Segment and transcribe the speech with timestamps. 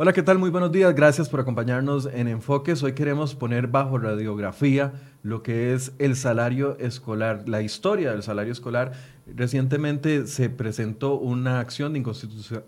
[0.00, 0.38] Hola, ¿qué tal?
[0.38, 0.94] Muy buenos días.
[0.94, 2.84] Gracias por acompañarnos en Enfoques.
[2.84, 4.92] Hoy queremos poner bajo radiografía
[5.24, 8.92] lo que es el salario escolar, la historia del salario escolar.
[9.26, 12.04] Recientemente se presentó una acción de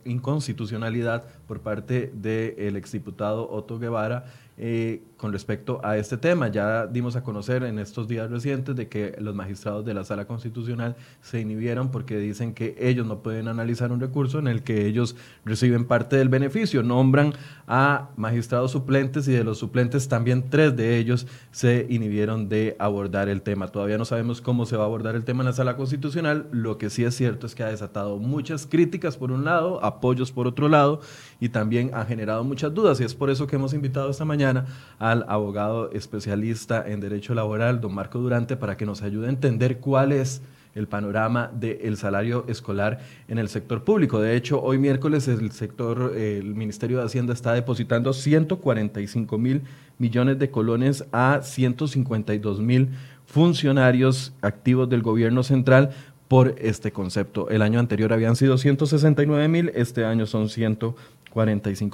[0.04, 4.24] inconstitucionalidad por parte del exdiputado Otto Guevara
[4.58, 6.48] eh, con respecto a este tema.
[6.48, 10.24] Ya dimos a conocer en estos días recientes de que los magistrados de la Sala
[10.24, 14.86] Constitucional se inhibieron porque dicen que ellos no pueden analizar un recurso en el que
[14.86, 16.82] ellos reciben parte del beneficio.
[16.82, 17.34] Nombran
[17.68, 23.28] a magistrados suplentes y de los suplentes también tres de ellos se inhibieron de abordar
[23.28, 23.68] el tema.
[23.68, 26.46] Todavía no sabemos cómo se va a abordar el tema en la Sala Constitucional.
[26.50, 30.32] Lo que sí es cierto es que ha desatado muchas críticas por un lado, apoyos
[30.32, 31.02] por otro lado
[31.40, 34.64] y también ha generado muchas dudas y es por eso que hemos invitado esta mañana
[34.98, 39.30] a al abogado especialista en Derecho Laboral, don Marco Durante, para que nos ayude a
[39.30, 40.40] entender cuál es
[40.76, 44.20] el panorama del salario escolar en el sector público.
[44.20, 49.62] De hecho, hoy miércoles el sector, el Ministerio de Hacienda está depositando 145 mil
[49.98, 52.90] millones de colones a 152 mil
[53.26, 55.90] funcionarios activos del gobierno central
[56.28, 57.50] por este concepto.
[57.50, 61.19] El año anterior habían sido 169 mil, este año son 145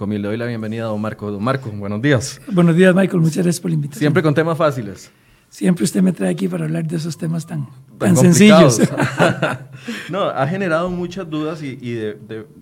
[0.07, 0.23] mil.
[0.23, 1.31] Le doy la bienvenida a don Marco.
[1.31, 2.41] Don Marco, buenos días.
[2.51, 3.21] Buenos días, Michael.
[3.21, 4.01] Muchas gracias por la invitación.
[4.01, 5.11] Siempre con temas fáciles.
[5.49, 8.81] Siempre usted me trae aquí para hablar de esos temas tan, tan, sencillos.
[10.11, 11.77] no, ha generado muchas dudas y,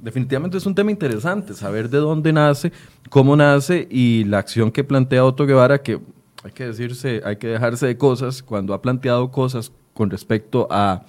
[0.02, 2.73] definitivamente es un tema interesante saber de dónde nace,
[3.08, 5.98] cómo nace y la acción que plantea Otto Guevara, que
[6.45, 11.05] hay que decirse, hay que dejarse de cosas cuando ha planteado cosas con respecto a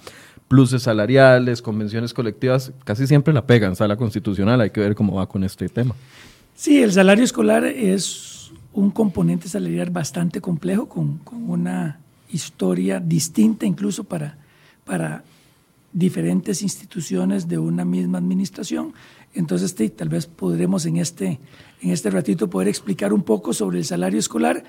[0.48, 5.28] pluses salariales, convenciones colectivas, casi siempre la pegan, sala constitucional, hay que ver cómo va
[5.28, 5.94] con este tema.
[6.54, 14.04] Sí, el salario escolar es un componente salarial bastante complejo, con, una historia distinta incluso
[14.04, 14.36] para,
[14.84, 15.24] para
[15.92, 18.94] diferentes instituciones de una misma administración.
[19.34, 21.40] Entonces, tal vez podremos en este,
[21.82, 24.64] en este ratito poder explicar un poco sobre el salario escolar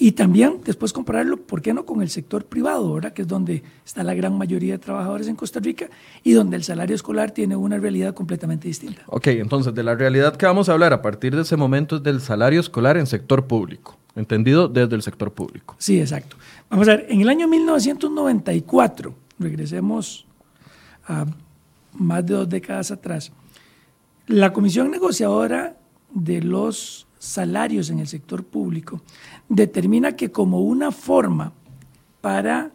[0.00, 3.12] y también después compararlo, ¿por qué no con el sector privado, ¿verdad?
[3.12, 5.90] que es donde está la gran mayoría de trabajadores en Costa Rica
[6.22, 9.02] y donde el salario escolar tiene una realidad completamente distinta?
[9.08, 12.04] Ok, entonces de la realidad que vamos a hablar a partir de ese momento es
[12.04, 15.74] del salario escolar en sector público, entendido desde el sector público.
[15.78, 16.36] Sí, exacto.
[16.70, 20.26] Vamos a ver, en el año 1994, regresemos
[21.08, 21.26] a
[21.94, 23.32] más de dos décadas atrás,
[24.28, 25.76] la Comisión Negociadora
[26.14, 29.02] de los salarios en el sector público,
[29.48, 31.52] determina que como una forma
[32.20, 32.72] para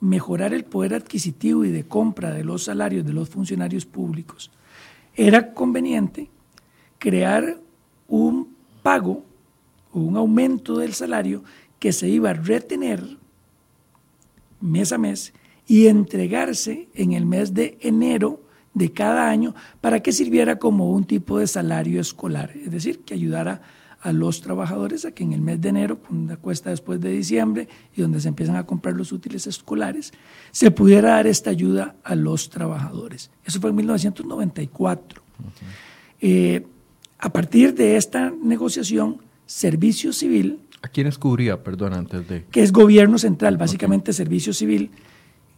[0.00, 4.50] mejorar el poder adquisitivo y de compra de los salarios de los funcionarios públicos,
[5.14, 6.30] era conveniente
[6.98, 7.60] crear
[8.08, 9.24] un pago
[9.92, 11.42] o un aumento del salario
[11.78, 13.18] que se iba a retener
[14.60, 15.32] mes a mes
[15.66, 18.40] y entregarse en el mes de enero
[18.74, 23.14] de cada año para que sirviera como un tipo de salario escolar, es decir, que
[23.14, 23.62] ayudara
[24.04, 27.68] a los trabajadores a que en el mes de enero, cuando cuesta después de diciembre
[27.96, 30.12] y donde se empiezan a comprar los útiles escolares,
[30.50, 33.30] se pudiera dar esta ayuda a los trabajadores.
[33.46, 35.22] Eso fue en 1994.
[36.20, 36.66] Eh,
[37.18, 40.60] a partir de esta negociación, Servicio Civil...
[40.82, 42.44] ¿A quiénes cubría, perdón, antes de...?
[42.50, 44.90] Que es gobierno central, básicamente Servicio Civil,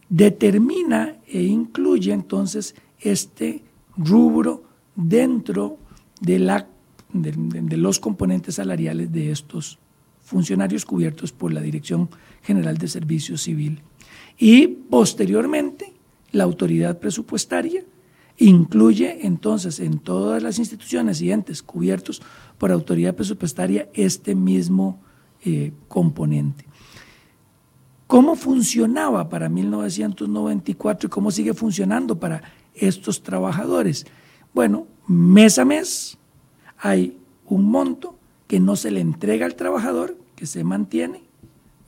[0.07, 3.63] determina e incluye entonces este
[3.97, 4.63] rubro
[4.95, 5.77] dentro
[6.21, 6.67] de, la,
[7.13, 9.79] de, los componentes salariales de estos
[10.21, 12.09] funcionarios cubiertos por la Dirección
[12.43, 13.81] General de Servicio Civil.
[14.37, 15.93] Y posteriormente,
[16.31, 17.83] la autoridad presupuestaria
[18.37, 22.21] incluye entonces en todas las instituciones y entes cubiertos
[22.57, 24.99] por autoridad presupuestaria este mismo
[25.43, 26.65] eh, componente.
[28.05, 32.41] ¿Cómo funcionaba para 1994 y cómo sigue funcionando para
[32.79, 34.05] estos trabajadores?
[34.53, 36.17] Bueno, mes a mes
[36.77, 41.23] hay un monto que no se le entrega al trabajador, que se mantiene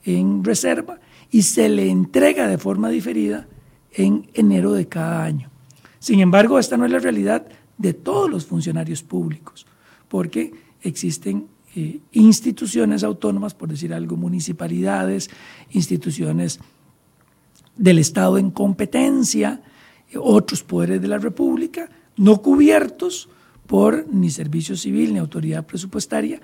[0.04, 1.00] en reserva
[1.30, 3.48] y se le entrega de forma diferida
[3.92, 5.50] en enero de cada año.
[5.98, 7.46] Sin embargo, esta no es la realidad
[7.78, 9.66] de todos los funcionarios públicos,
[10.08, 10.52] porque
[10.82, 15.30] existen eh, instituciones autónomas, por decir algo, municipalidades,
[15.70, 16.58] instituciones
[17.76, 19.62] del Estado en competencia,
[20.16, 23.28] otros poderes de la República, no cubiertos
[23.66, 26.40] por ni servicio civil ni autoridad presupuestaria,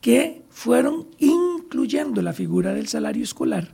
[0.00, 3.72] que fueron incluyendo la figura del salario escolar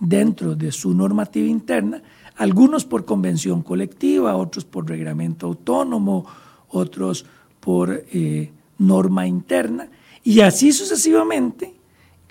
[0.00, 2.02] dentro de su normativa interna,
[2.36, 6.26] algunos por convención colectiva, otros por reglamento autónomo,
[6.68, 7.24] otros
[7.60, 9.88] por eh, norma interna,
[10.22, 11.74] y así sucesivamente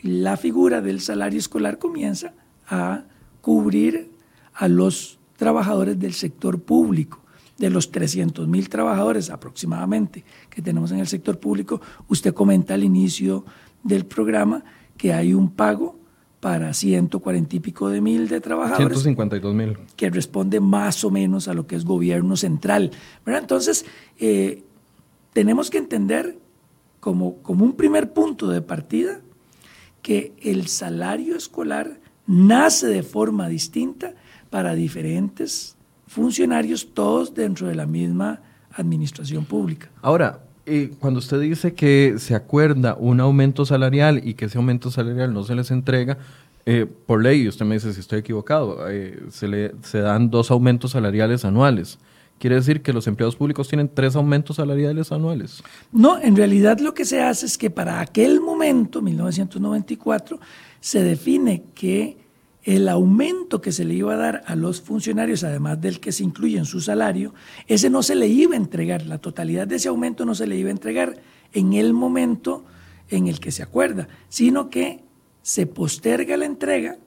[0.02, 2.34] la figura del salario escolar comienza
[2.68, 3.04] a
[3.42, 4.12] cubrir
[4.54, 7.22] a los trabajadores del sector público.
[7.58, 11.80] de los 300 mil trabajadores aproximadamente que tenemos en el sector público,
[12.10, 13.46] usted comenta al inicio
[13.82, 14.62] del programa
[14.98, 15.98] que hay un pago
[16.42, 19.00] para 140 y pico de mil de trabajadores.
[19.00, 19.78] 152 mil.
[19.96, 22.92] Que responde más o menos a lo que es gobierno central.
[23.26, 23.86] Entonces,
[24.20, 24.64] eh,
[25.34, 26.38] tenemos que entender
[27.00, 29.22] como, como un primer punto de partida
[30.02, 34.14] que el salario escolar nace de forma distinta
[34.56, 35.76] para diferentes
[36.08, 38.40] funcionarios, todos dentro de la misma
[38.72, 39.90] administración pública.
[40.02, 44.92] Ahora, eh, cuando usted dice que se acuerda un aumento salarial y que ese aumento
[44.92, 46.18] salarial no se les entrega,
[46.66, 50.52] eh, por ley, usted me dice si estoy equivocado, eh, se, le, se dan dos
[50.52, 52.00] aumentos salariales anuales.
[52.40, 55.64] Quiere decir que los empleados públicos tienen tres aumentos salariales anuales.
[55.92, 60.40] No, en realidad lo que se hace es que para aquel momento, 1994,
[60.80, 62.24] se define que
[62.66, 66.24] el aumento que se le iba a dar a los funcionarios, además del que se
[66.24, 67.34] incluye en su salario,
[67.68, 70.58] ese no se le iba a entregar, la totalidad de ese aumento no se le
[70.58, 71.16] iba a entregar
[71.54, 72.66] en el momento
[73.10, 75.04] en el que se acuerda, sino que
[75.44, 76.98] se posterga la entrega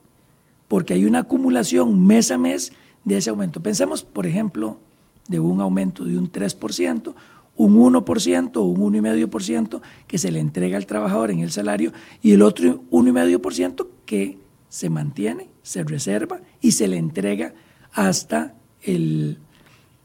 [0.68, 2.72] porque hay una acumulación mes a mes
[3.04, 3.60] de ese aumento.
[3.60, 4.78] Pensemos, por ejemplo,
[5.26, 7.14] de un aumento de un 3%,
[7.56, 12.32] un 1% o un 1,5% que se le entrega al trabajador en el salario y
[12.32, 17.54] el otro 1,5% que se mantiene, se reserva y se le entrega
[17.92, 19.38] hasta el,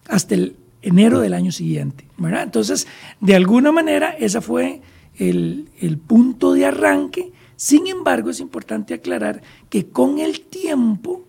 [0.08, 2.08] hasta el enero del año siguiente.
[2.18, 2.88] Entonces,
[3.20, 4.82] de alguna manera, ese fue
[5.16, 7.32] el, el punto de arranque.
[7.56, 11.24] Sin embargo, es importante aclarar que con el tiempo,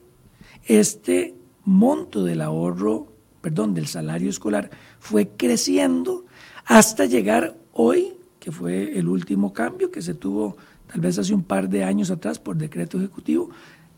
[0.65, 1.35] este
[1.65, 6.25] monto del ahorro, perdón, del salario escolar fue creciendo
[6.65, 10.57] hasta llegar hoy, que fue el último cambio que se tuvo
[10.95, 13.51] tal vez hace un par de años atrás por decreto ejecutivo,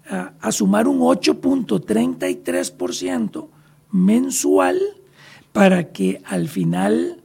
[0.08, 3.48] a, sumar un 8.33%
[3.90, 4.80] mensual
[5.52, 7.22] para que al final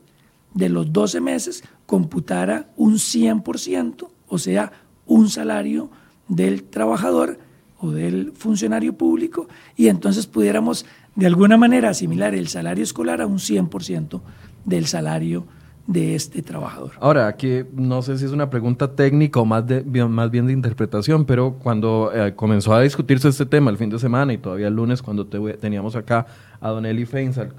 [0.54, 4.74] de los 12 meses computara un 100%, o sea,
[5.06, 5.90] un salario
[6.28, 7.40] del trabajador
[7.80, 9.48] o del funcionario público,
[9.78, 10.86] y entonces pudiéramos
[11.16, 14.20] de alguna manera asimilar el salario escolar a un 100%
[14.66, 15.46] del salario
[15.88, 16.92] de este trabajador.
[17.00, 20.54] Ahora, aquí no sé si es una pregunta técnica o más, de, más bien de
[20.54, 24.68] interpretación, pero cuando eh, comenzó a discutirse este tema el fin de semana y todavía
[24.68, 26.28] el lunes cuando teníamos acá
[26.60, 27.50] a Don Eli Feinza,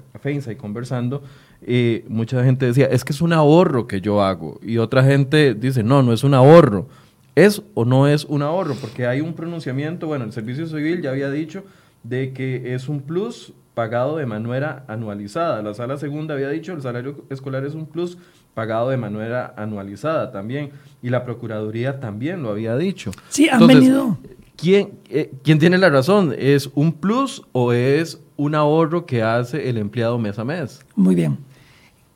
[0.51, 1.21] y conversando,
[1.61, 4.59] eh, mucha gente decía, es que es un ahorro que yo hago.
[4.63, 6.87] Y otra gente dice, no, no es un ahorro.
[7.35, 8.75] ¿Es o no es un ahorro?
[8.75, 11.63] Porque hay un pronunciamiento, bueno, el Servicio Civil ya había dicho
[12.03, 15.61] de que es un plus pagado de manera anualizada.
[15.61, 18.17] La sala segunda había dicho el salario escolar es un plus
[18.53, 20.71] pagado de manera anualizada también.
[21.01, 23.11] Y la Procuraduría también lo había dicho.
[23.29, 24.17] Sí, han venido.
[24.55, 26.33] ¿quién, eh, ¿Quién tiene la razón?
[26.37, 30.85] ¿Es un plus o es un ahorro que hace el empleado mes a mes?
[30.95, 31.37] Muy bien.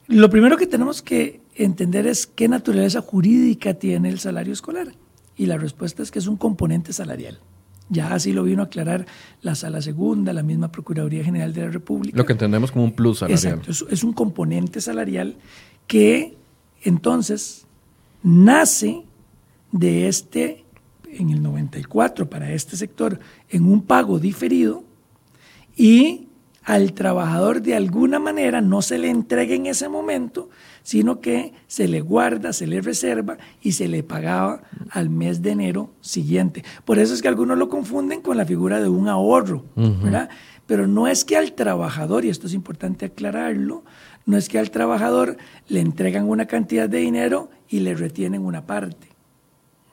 [0.07, 4.93] Lo primero que tenemos que entender es qué naturaleza jurídica tiene el salario escolar.
[5.35, 7.39] Y la respuesta es que es un componente salarial.
[7.89, 9.05] Ya así lo vino a aclarar
[9.41, 12.17] la Sala Segunda, la misma Procuraduría General de la República.
[12.17, 13.59] Lo que entendemos como un plus salarial.
[13.59, 15.37] Exacto, es, un componente salarial
[15.87, 16.37] que
[16.83, 17.65] entonces
[18.23, 19.03] nace
[19.71, 20.65] de este,
[21.09, 24.83] en el 94 para este sector, en un pago diferido
[25.75, 26.26] y
[26.67, 30.49] al trabajador de alguna manera no se le entrega en ese momento,
[30.83, 35.51] sino que se le guarda, se le reserva y se le pagaba al mes de
[35.51, 36.65] enero siguiente.
[36.83, 40.29] Por eso es que algunos lo confunden con la figura de un ahorro, ¿verdad?
[40.65, 43.85] Pero no es que al trabajador, y esto es importante aclararlo,
[44.25, 45.37] no es que al trabajador
[45.69, 49.07] le entregan una cantidad de dinero y le retienen una parte,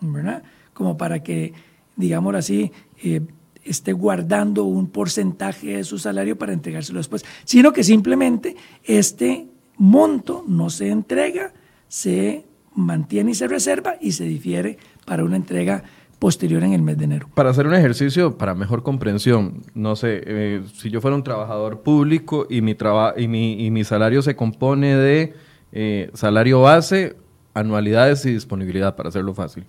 [0.00, 0.42] ¿verdad?
[0.72, 1.52] Como para que,
[1.94, 3.20] digámoslo así, eh,
[3.64, 10.44] esté guardando un porcentaje de su salario para entregárselo después, sino que simplemente este monto
[10.46, 11.52] no se entrega,
[11.88, 12.44] se
[12.74, 15.84] mantiene y se reserva y se difiere para una entrega
[16.18, 17.28] posterior en el mes de enero.
[17.34, 21.82] Para hacer un ejercicio para mejor comprensión, no sé, eh, si yo fuera un trabajador
[21.82, 22.76] público y mi,
[23.16, 25.34] y mi, y mi salario se compone de
[25.72, 27.16] eh, salario base,
[27.52, 29.64] anualidades y disponibilidad, para hacerlo fácil,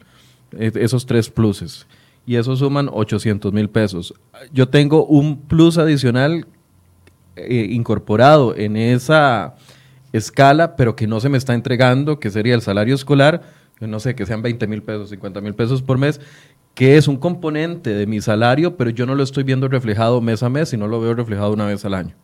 [0.51, 1.87] esos tres pluses,
[2.25, 4.13] y eso suman 800 mil pesos.
[4.51, 6.48] Yo tengo un plus adicional
[7.36, 9.55] eh, incorporado en esa
[10.13, 13.41] escala, pero que no se me está entregando, que sería el salario escolar,
[13.82, 16.22] no sé, que sean 20 mil pesos, 50 mil pesos por mes,
[16.74, 20.44] que es un componente de mi salario, pero yo no lo estoy viendo reflejado mes
[20.44, 22.15] a mes, sino lo veo reflejado una vez al año.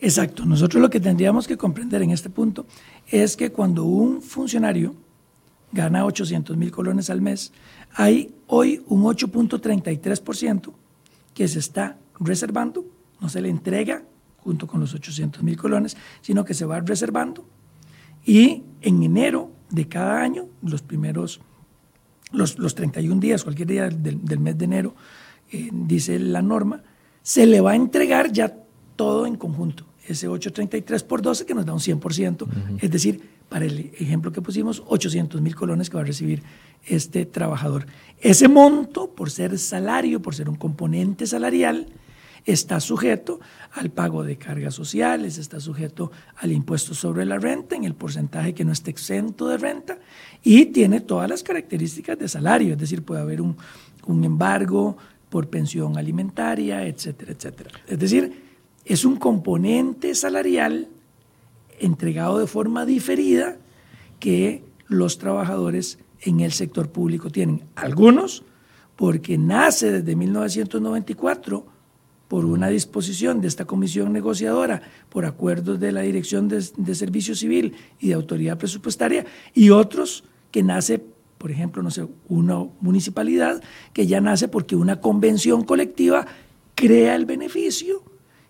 [0.00, 0.44] Exacto.
[0.44, 2.66] Nosotros lo que tendríamos que comprender en este punto
[3.10, 4.94] es que cuando un funcionario
[5.72, 7.52] gana 800 mil colones al mes,
[7.94, 10.72] hay hoy un 8.33%
[11.34, 12.84] que se está reservando,
[13.20, 14.02] no se le entrega
[14.38, 17.44] junto con los 800 mil colones, sino que se va reservando
[18.24, 21.40] y en enero de cada año, los primeros,
[22.30, 24.94] los, los 31 días, cualquier día del, mes de enero,
[25.50, 26.82] eh, dice la norma,
[27.22, 28.54] se le va a entregar ya
[28.96, 29.86] todo en conjunto.
[30.06, 32.46] Ese 833 por 12 que nos da un 100%,
[32.80, 36.42] es decir, para el ejemplo que pusimos, 800 mil colones que va a recibir
[36.86, 37.86] este trabajador.
[38.20, 41.86] Ese monto, por ser salario, por ser un componente salarial,
[42.44, 43.40] está sujeto
[43.72, 48.54] al pago de cargas sociales, está sujeto al impuesto sobre la renta en el porcentaje
[48.54, 49.98] que no esté exento de renta
[50.42, 53.56] y tiene todas las características de salario, es decir, puede haber un,
[54.06, 54.96] un embargo
[55.28, 57.70] por pensión alimentaria, etcétera, etcétera.
[57.86, 58.42] Es decir,
[58.84, 60.88] es un componente salarial
[61.80, 63.58] entregado de forma diferida
[64.20, 67.64] que los trabajadores en el sector público tienen.
[67.76, 68.44] Algunos
[68.96, 71.66] porque nace desde 1994
[72.26, 77.74] por una disposición de esta comisión negociadora, por acuerdos de la Dirección de, Servicio Civil
[77.98, 81.02] y de Autoridad Presupuestaria, y otros que nace,
[81.38, 83.62] por ejemplo, no sé, una municipalidad
[83.94, 86.26] que ya nace porque una convención colectiva
[86.74, 88.02] crea el beneficio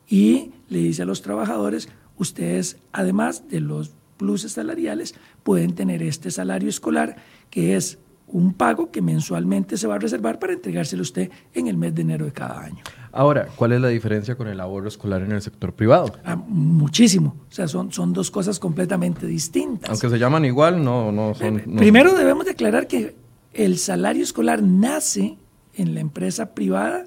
[0.09, 6.31] y le dice a los trabajadores, ustedes, además de los pluses salariales, pueden tener este
[6.31, 7.17] salario escolar
[7.51, 11.67] que es un pago que mensualmente se va a reservar para entregárselo a usted en
[11.67, 12.83] el mes de enero de cada año.
[13.11, 16.13] Ahora, ¿cuál es la diferencia con el ahorro escolar en el sector privado?
[16.25, 17.37] Ah, muchísimo.
[17.49, 19.89] O sea, son, son dos cosas completamente distintas.
[19.89, 21.63] Aunque se llaman igual, no, no son...
[21.77, 23.17] Primero debemos declarar que
[23.55, 25.39] el salario escolar nace
[25.75, 27.07] en la empresa privada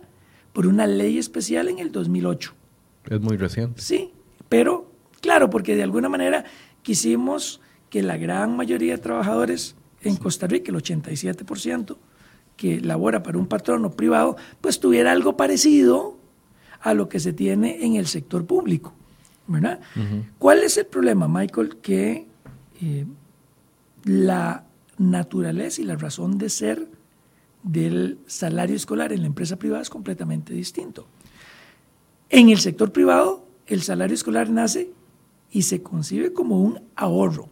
[0.54, 2.54] por una ley especial en el 2008.
[3.10, 3.82] Es muy reciente.
[3.82, 4.12] Sí,
[4.50, 4.91] pero
[5.22, 6.46] claro, porque de alguna manera
[6.84, 11.98] quisimos que la gran mayoría de trabajadores en Costa Rica, el 87%,
[12.58, 16.18] que labora para un patrono privado, pues tuviera algo parecido
[16.82, 18.94] a lo que se tiene en el sector público.
[19.48, 19.80] ¿verdad?
[20.38, 21.78] ¿Cuál es el problema, Michael?
[21.78, 22.28] Que
[22.82, 23.06] eh,
[24.04, 24.66] la
[24.98, 26.88] naturaleza y la razón de ser
[27.64, 31.08] del salario escolar en la empresa privada es completamente distinto.
[32.30, 34.92] En el sector privado, el salario escolar nace
[35.52, 37.50] y se concibe como un ahorro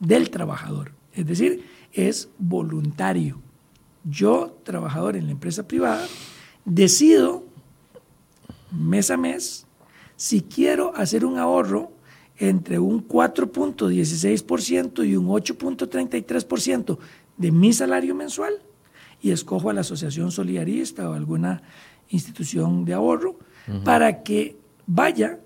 [0.00, 0.92] del trabajador.
[1.12, 3.40] Es decir, es voluntario.
[4.04, 6.06] Yo, trabajador en la empresa privada,
[6.64, 7.44] decido
[8.70, 9.66] mes a mes
[10.16, 11.92] si quiero hacer un ahorro
[12.36, 16.98] entre un 4.16% y un 8.33%
[17.36, 18.54] de mi salario mensual
[19.22, 21.62] y escojo a la asociación solidarista o alguna
[22.10, 23.38] institución de ahorro
[23.84, 24.56] para que
[24.86, 25.38] vaya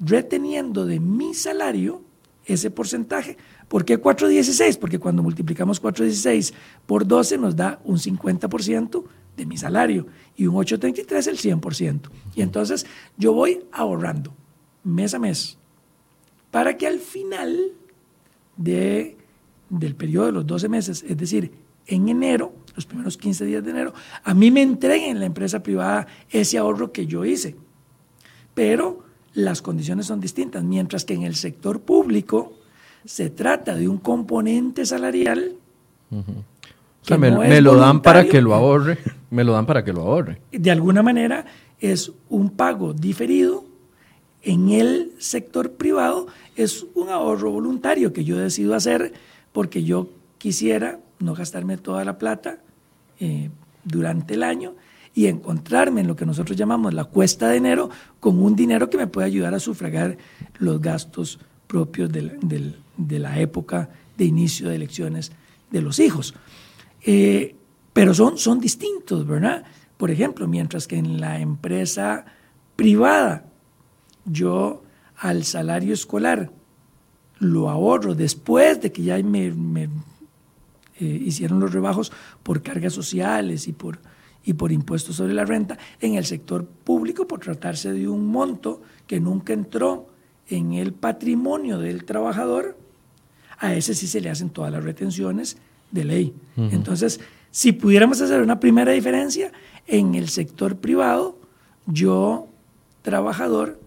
[0.00, 2.02] reteniendo de mi salario
[2.44, 3.36] ese porcentaje.
[3.68, 4.78] ¿Por qué 4.16?
[4.78, 6.52] Porque cuando multiplicamos 4.16
[6.86, 9.04] por 12 nos da un 50%
[9.36, 12.00] de mi salario y un 8.33 el 100%.
[12.34, 12.86] Y entonces
[13.16, 14.34] yo voy ahorrando
[14.82, 15.58] mes a mes
[16.50, 17.72] para que al final
[18.56, 19.16] de,
[19.70, 21.50] del periodo de los 12 meses, es decir,
[21.86, 25.62] en enero, los primeros 15 días de enero, a mí me entreguen en la empresa
[25.62, 27.56] privada ese ahorro que yo hice.
[28.54, 29.03] Pero
[29.34, 32.54] las condiciones son distintas, mientras que en el sector público
[33.04, 35.52] se trata de un componente salarial.
[36.10, 36.24] O
[37.02, 38.98] sea, me, lo dan para que lo ahorre,
[39.30, 40.40] me lo dan para que lo ahorre.
[40.52, 41.44] De alguna manera
[41.80, 43.64] es un pago diferido.
[44.42, 49.12] En el sector privado es un ahorro voluntario que yo decido hacer
[49.52, 52.58] porque yo quisiera no gastarme toda la plata
[53.20, 53.50] eh,
[53.84, 54.74] durante el año
[55.14, 57.90] y encontrarme en lo que nosotros llamamos la cuesta de enero
[58.20, 60.18] con un dinero que me pueda ayudar a sufragar
[60.58, 65.32] los gastos propios de la, época de inicio de elecciones
[65.70, 66.34] de los hijos.
[67.04, 67.54] Eh,
[67.92, 69.64] pero son, son distintos, ¿verdad?
[69.96, 72.24] Por ejemplo, mientras que en la empresa
[72.76, 73.46] privada
[74.24, 74.82] yo
[75.16, 76.50] al salario escolar
[77.38, 79.88] lo ahorro después de que ya me, eh,
[80.98, 83.98] hicieron los rebajos por cargas sociales y por
[84.44, 88.82] y por impuestos sobre la renta en el sector público por tratarse de un monto
[89.06, 90.08] que nunca entró
[90.48, 92.76] en el patrimonio del trabajador,
[93.58, 95.56] a ese sí se le hacen todas las retenciones
[95.90, 96.34] de ley.
[96.56, 97.20] Entonces,
[97.50, 99.52] si pudiéramos hacer una primera diferencia,
[99.86, 101.38] en el sector privado,
[101.86, 102.48] yo,
[103.02, 103.80] trabajador,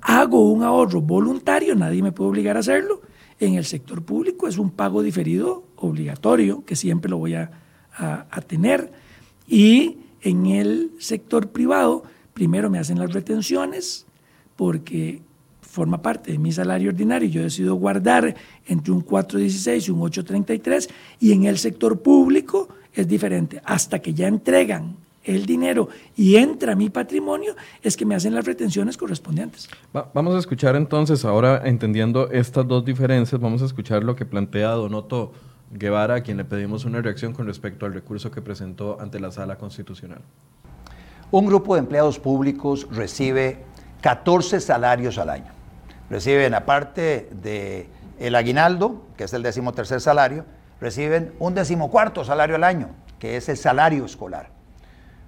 [0.00, 3.00] hago un ahorro voluntario, nadie me puede obligar a hacerlo.
[3.38, 7.50] En el sector público es un pago diferido obligatorio, que siempre lo voy a,
[7.98, 8.92] a tener
[9.48, 14.06] y en el sector privado, primero me hacen las retenciones
[14.56, 15.20] porque
[15.60, 17.28] forma parte de mi salario ordinario.
[17.28, 18.34] Yo decido guardar
[18.66, 20.88] entre un 4.16 y un 8.33
[21.20, 23.60] y en el sector público es diferente.
[23.64, 28.46] Hasta que ya entregan el dinero y entra mi patrimonio, es que me hacen las
[28.46, 29.68] retenciones correspondientes.
[29.92, 34.70] vamos a escuchar entonces, ahora entendiendo estas dos diferencias, vamos a escuchar lo que plantea
[34.70, 35.32] Donoto
[35.70, 39.30] Guevara, a quien le pedimos una reacción con respecto al recurso que presentó ante la
[39.30, 40.20] Sala Constitucional.
[41.30, 43.64] Un grupo de empleados públicos recibe
[44.00, 45.52] 14 salarios al año.
[46.08, 47.28] Reciben, aparte
[48.18, 50.44] el aguinaldo, que es el decimotercer salario,
[50.80, 54.50] reciben un decimocuarto salario al año, que es el salario escolar.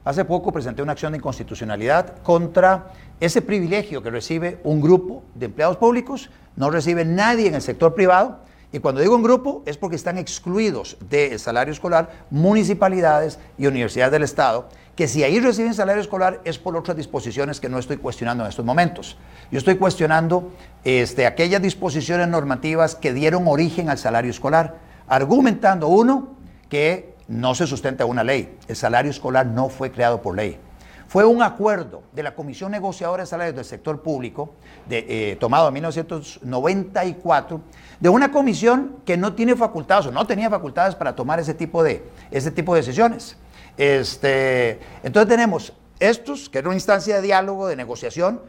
[0.04, 5.46] Hace poco presenté una acción de inconstitucionalidad contra ese privilegio que recibe un grupo de
[5.46, 8.40] empleados públicos, no recibe nadie en el sector privado,
[8.72, 14.12] y cuando digo un grupo es porque están excluidos del salario escolar municipalidades y universidades
[14.12, 17.96] del Estado, que si ahí reciben salario escolar es por otras disposiciones que no estoy
[17.96, 19.16] cuestionando en estos momentos.
[19.50, 20.52] Yo estoy cuestionando
[20.84, 26.36] este, aquellas disposiciones normativas que dieron origen al salario escolar, argumentando uno
[26.68, 28.58] que no se sustenta una ley.
[28.66, 30.58] El salario escolar no fue creado por ley.
[31.08, 34.54] Fue un acuerdo de la Comisión Negociadora de Salarios del Sector Público,
[34.90, 37.60] eh, tomado en 1994,
[37.98, 41.82] de una comisión que no tiene facultades o no tenía facultades para tomar ese tipo
[41.82, 43.38] de, ese tipo de decisiones.
[43.78, 48.42] Este, entonces tenemos estos, que era una instancia de diálogo, de negociación,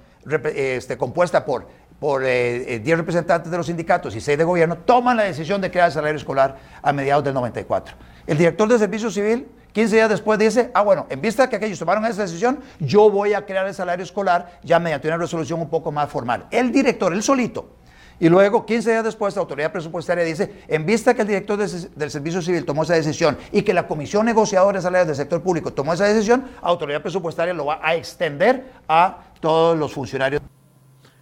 [0.54, 1.66] este, compuesta por
[2.00, 5.60] por 10 eh, eh, representantes de los sindicatos y 6 de gobierno, toman la decisión
[5.60, 7.96] de crear el salario escolar a mediados del 94.
[8.26, 9.48] El director de Servicio Civil,
[9.80, 13.10] 15 días después, dice, ah, bueno, en vista de que aquellos tomaron esa decisión, yo
[13.10, 16.48] voy a crear el salario escolar ya mediante una resolución un poco más formal.
[16.52, 17.78] El director, él solito.
[18.20, 22.12] Y luego, 15 días después, la autoridad presupuestaria dice, en vista que el director del
[22.12, 25.72] Servicio Civil tomó esa decisión y que la Comisión Negociadora de Salarios del Sector Público
[25.72, 30.42] tomó esa decisión, autoridad presupuestaria lo va a extender a todos los funcionarios.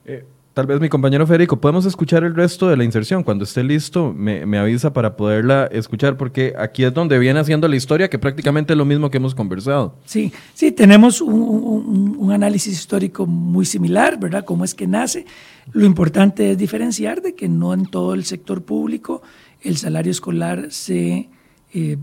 [0.04, 0.26] Eh,
[0.58, 3.22] Tal vez mi compañero Federico, podemos escuchar el resto de la inserción.
[3.22, 7.76] Cuando esté listo, me, avisa para poderla escuchar, porque aquí es donde viene haciendo la
[7.76, 10.00] historia, que prácticamente es lo mismo que hemos conversado.
[10.06, 14.46] Sí, sí, tenemos un, análisis histórico muy similar, ¿verdad?
[14.46, 15.28] Cómo es que nace.
[15.74, 19.22] Lo importante es diferenciar de que no en todo el sector público
[19.62, 21.30] el salario escolar se,
[21.72, 21.98] eh,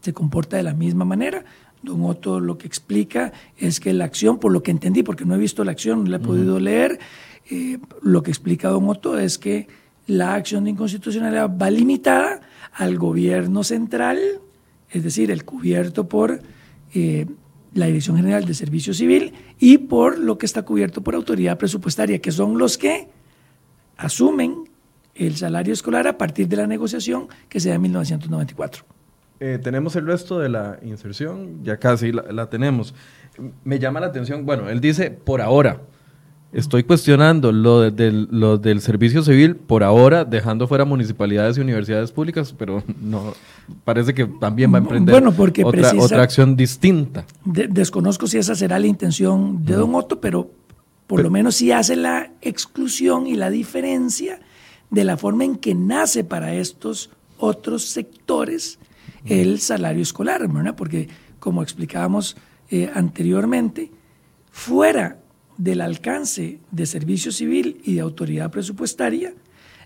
[0.00, 1.44] se comporta de la misma manera.
[1.82, 5.34] Don Otto lo que explica es que la acción, por lo que entendí, porque no
[5.34, 6.98] he visto la acción, no la he podido leer,
[7.50, 9.68] eh, lo que explica Don Otto es que
[10.06, 12.40] la acción de inconstitucionalidad va limitada
[12.72, 14.18] al gobierno central,
[14.90, 16.40] es decir, el cubierto por
[16.94, 17.26] eh,
[17.74, 22.20] la Dirección General de Servicio Civil y por lo que está cubierto por autoridad presupuestaria,
[22.20, 23.08] que son los que
[23.96, 24.68] asumen
[25.14, 28.84] el salario escolar a partir de la negociación que se da en 1994.
[29.40, 32.94] Eh, tenemos el resto de la inserción, ya casi la tenemos.
[33.64, 35.80] Me llama la atención, bueno, él dice por ahora,
[36.52, 42.54] Estoy cuestionando lo, lo del servicio civil por ahora, dejando fuera municipalidades y universidades públicas,
[42.56, 43.32] pero no
[43.84, 45.24] parece que también va a emprender
[45.64, 47.24] otra, acción distinta.
[47.44, 50.50] desconozco si esa será la intención de Don Otto, pero
[51.06, 54.40] por lo menos sí hace la exclusión y la diferencia
[54.90, 58.78] de la forma en que nace para estos otros sectores
[59.24, 60.76] el salario escolar, ¿verdad?
[60.76, 62.36] Porque como explicábamos
[62.70, 63.90] eh, anteriormente,
[64.50, 65.21] fuera
[65.56, 69.34] del alcance de servicio civil y de autoridad presupuestaria,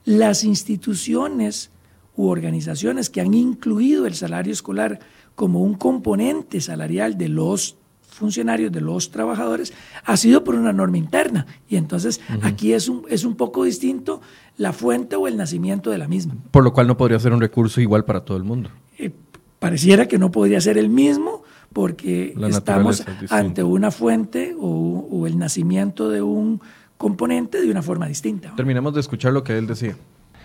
[0.05, 1.71] las instituciones
[2.17, 5.01] u organizaciones que han incluido el salario escolar
[5.35, 7.77] como un componente salarial de los
[8.17, 9.75] funcionarios, de los trabajadores,
[10.05, 11.47] ha sido por una norma interna.
[11.69, 14.23] Y entonces aquí es un, es un poco distinto
[14.57, 16.35] la fuente o el nacimiento de la misma.
[16.51, 18.71] Por lo cual no podría ser un recurso igual para todo el mundo.
[18.99, 19.11] Eh,
[19.59, 21.43] pareciera que no podría ser el mismo,
[21.77, 26.59] porque estamos ante una fuente o, el nacimiento de un
[26.97, 28.55] componente de una forma distinta.
[28.57, 29.95] Terminemos de escuchar lo que él decía.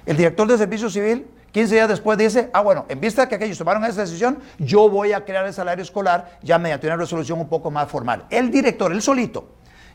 [0.06, 3.36] El director de Servicio Civil, 15 días después, dice, ah, bueno, en vista de que
[3.36, 7.40] aquellos tomaron esa decisión, yo voy a crear el salario escolar ya mediante una resolución
[7.40, 8.26] un poco más formal.
[8.30, 9.48] El director, él solito,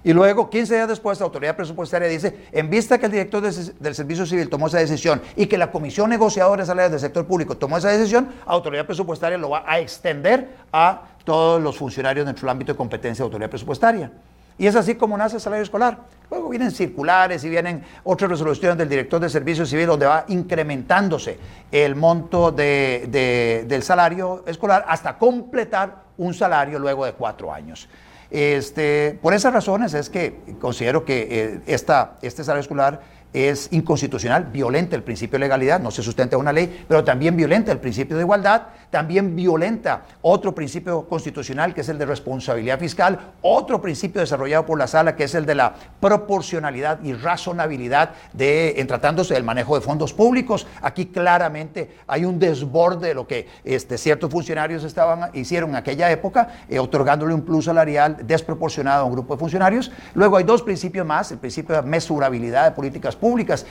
[0.07, 3.95] y luego, 15 días después, la autoridad presupuestaria dice, en vista que el director del
[3.95, 7.57] Servicio Civil tomó esa decisión y que la Comisión Negociadora de Salarios del Sector Público
[7.57, 12.43] tomó esa decisión, la autoridad presupuestaria lo va a extender a todos los funcionarios dentro
[12.43, 14.11] del ámbito de competencia de autoridad presupuestaria.
[14.57, 15.99] Y es así como nace el salario escolar.
[16.31, 21.39] Luego vienen circulares y vienen otras resoluciones del director del Servicio Civil donde va incrementándose
[21.71, 27.87] el monto del salario escolar hasta completar un salario luego de cuatro años.
[28.31, 33.01] Este, por esas razones es que considero que eh, esta, este salario escolar
[33.37, 37.71] es inconstitucional, violenta el principio de legalidad, no se sustenta una ley, pero también violenta
[37.71, 43.35] el principio de igualdad, también violenta otro principio constitucional que es el de responsabilidad fiscal,
[43.43, 48.81] otro principio desarrollado por la sala que es el de la proporcionalidad y razonabilidad de,
[48.81, 50.67] en tratándose del manejo de fondos públicos.
[50.81, 56.11] Aquí claramente hay un desborde de lo que este, ciertos funcionarios estaban, hicieron en aquella
[56.11, 59.93] época, eh, otorgándole un plus salarial desproporcionado a un grupo de funcionarios.
[60.15, 63.26] Luego hay dos principios más, el principio de mesurabilidad de políticas públicas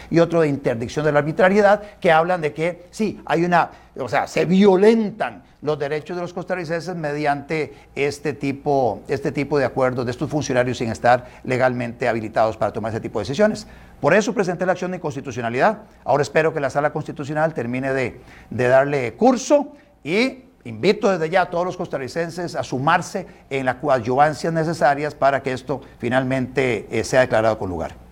[0.10, 4.10] y otro de interdicción de la arbitrariedad, que hablan de que sí, hay una, o
[4.10, 10.06] sea, se violentan los derechos de los costarricenses mediante este tipo, este tipo de acuerdos
[10.06, 13.65] de estos funcionarios sin estar legalmente habilitados para tomar ese tipo de decisiones.
[14.00, 15.80] Por eso presenté la acción de inconstitucionalidad.
[16.04, 21.44] Ahora espero que la sala constitucional termine de, de darle curso y invito desde ya
[21.44, 27.04] a todos los costarricenses a sumarse en las coadyuvancias necesarias para que esto finalmente eh,
[27.04, 28.05] sea declarado con lugar.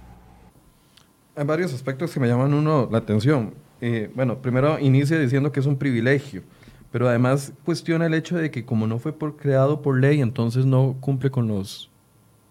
[1.35, 3.53] Hay varios aspectos que me llaman uno la atención.
[3.81, 6.43] Eh, bueno, primero inicia diciendo que es un privilegio,
[6.91, 10.65] pero además cuestiona el hecho de que como no fue por, creado por ley, entonces
[10.65, 11.89] no cumple con los...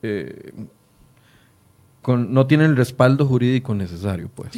[0.02, 0.52] Eh,
[2.02, 4.50] con, no tiene el respaldo jurídico necesario, pues.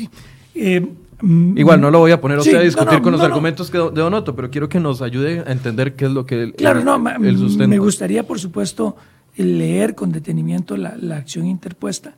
[0.54, 0.80] Eh,
[1.20, 4.34] mm, Igual no lo voy a poner a discutir con los argumentos que de Donoto,
[4.34, 8.26] pero quiero que nos ayude a entender qué es lo que claro, no, Me gustaría,
[8.26, 8.96] por supuesto,
[9.36, 12.14] leer con detenimiento la, la acción interpuesta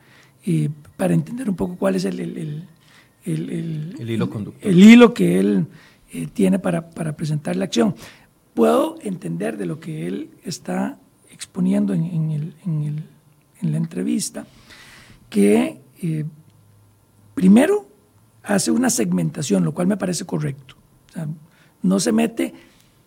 [0.96, 2.64] para entender un poco cuál es el, el,
[3.24, 4.68] el, hilo conductor.
[4.68, 5.66] El hilo que él
[6.12, 7.94] eh, tiene para, para, presentar la acción.
[8.54, 10.98] Puedo entender de lo que él está
[11.30, 13.04] exponiendo en, en,
[13.60, 14.46] en la entrevista,
[15.28, 16.24] que eh,
[17.34, 17.86] primero
[18.42, 20.76] hace una segmentación, lo cual me parece correcto.
[21.82, 22.54] no se mete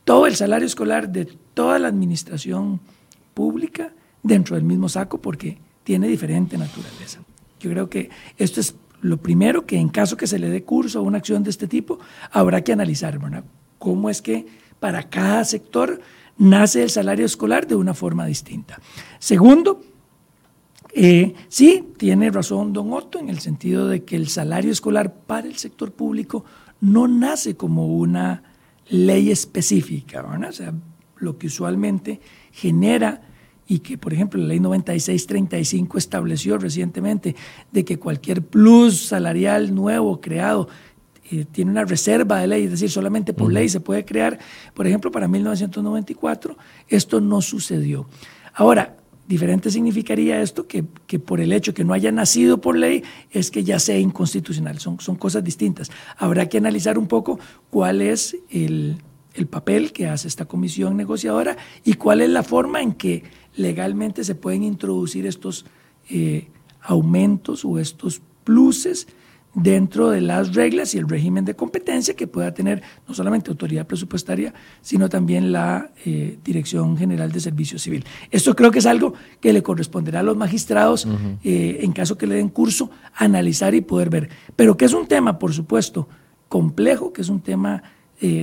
[0.03, 2.79] todo el salario escolar de toda la administración
[3.33, 7.21] pública dentro del mismo saco porque tiene diferente naturaleza.
[7.59, 10.99] Yo creo que esto es lo primero que en caso que se le dé curso
[10.99, 11.99] a una acción de este tipo,
[12.31, 13.43] habrá que analizar, ¿verdad?
[13.77, 14.45] ¿Cómo es que
[14.79, 16.01] para cada sector
[16.37, 18.79] nace el salario escolar de una forma distinta?
[19.19, 19.81] Segundo,
[20.93, 25.47] eh, sí, tiene razón don Otto en el sentido de que el salario escolar para
[25.47, 26.43] el sector público
[26.81, 28.43] no nace como una
[28.89, 30.49] ley específica, ¿verdad?
[30.49, 30.73] O sea,
[31.17, 33.21] lo que usualmente genera
[33.69, 37.35] y que, por ejemplo, la ley 9635 estableció recientemente
[37.71, 40.67] de que cualquier plus salarial nuevo creado
[41.31, 44.39] eh, tiene una reserva de ley, es decir, solamente por ley se puede crear.
[44.73, 48.09] Por ejemplo, para 1994 esto no sucedió.
[48.55, 53.03] Ahora, diferente significaría esto que, que, por el hecho que no haya nacido por ley
[53.29, 54.79] es que ya sea inconstitucional.
[54.79, 55.91] Son, son cosas distintas.
[56.17, 58.97] Habrá que analizar un poco cuál es el,
[59.35, 63.23] el papel que hace esta comisión negociadora y cuál es la forma en que
[63.59, 65.65] legalmente se pueden introducir estos
[66.09, 66.47] eh,
[66.81, 69.07] aumentos o estos pluses
[69.53, 73.85] dentro de las reglas y el régimen de competencia que pueda tener no solamente autoridad
[73.85, 78.05] presupuestaria, sino también la eh, Dirección General de Servicio Civil.
[78.31, 81.05] Esto creo que es algo que le corresponderá a los magistrados,
[81.43, 84.29] eh, en caso que le den curso, analizar y poder ver.
[84.55, 86.07] Pero que es un tema, por supuesto,
[86.47, 87.83] complejo, que es un tema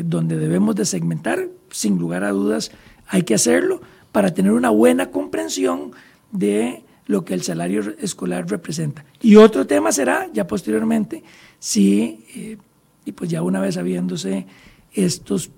[0.05, 2.73] donde debemos de segmentar, sin lugar a dudas,
[3.09, 3.83] hay que hacerlo,
[4.17, 5.91] para tener una buena comprensión
[6.33, 9.05] de lo que el salario escolar representa.
[9.21, 11.23] Y otro tema será, ya posteriormente,
[11.59, 12.57] si, eh,
[13.05, 14.47] y pues ya una vez habiéndose
[14.95, 15.51] estos,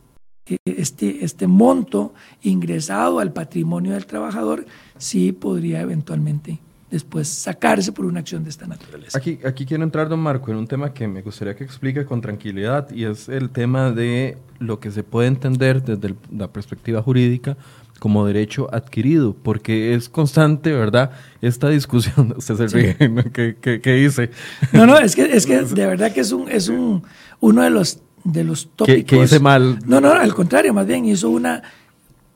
[0.46, 4.66] eh, este, este monto ingresado al patrimonio del trabajador,
[4.96, 6.58] si podría eventualmente
[6.90, 9.16] después sacarse por una acción de esta naturaleza.
[9.16, 12.20] Aquí, aquí quiero entrar, don Marco, en un tema que me gustaría que explique con
[12.20, 17.56] tranquilidad y es el tema de lo que se puede entender desde la perspectiva jurídica
[17.98, 21.10] como derecho adquirido, porque es constante, ¿verdad?
[21.40, 22.96] Esta discusión, usted se ríe,
[23.60, 24.30] ¿Qué, dice?
[24.72, 27.02] No, no, es que, es que de verdad que es, un, es un,
[27.40, 29.04] uno de los, de los tópicos.
[29.04, 29.78] ¿Qué, hice mal?
[29.86, 31.62] No, no, al contrario, más bien hizo una,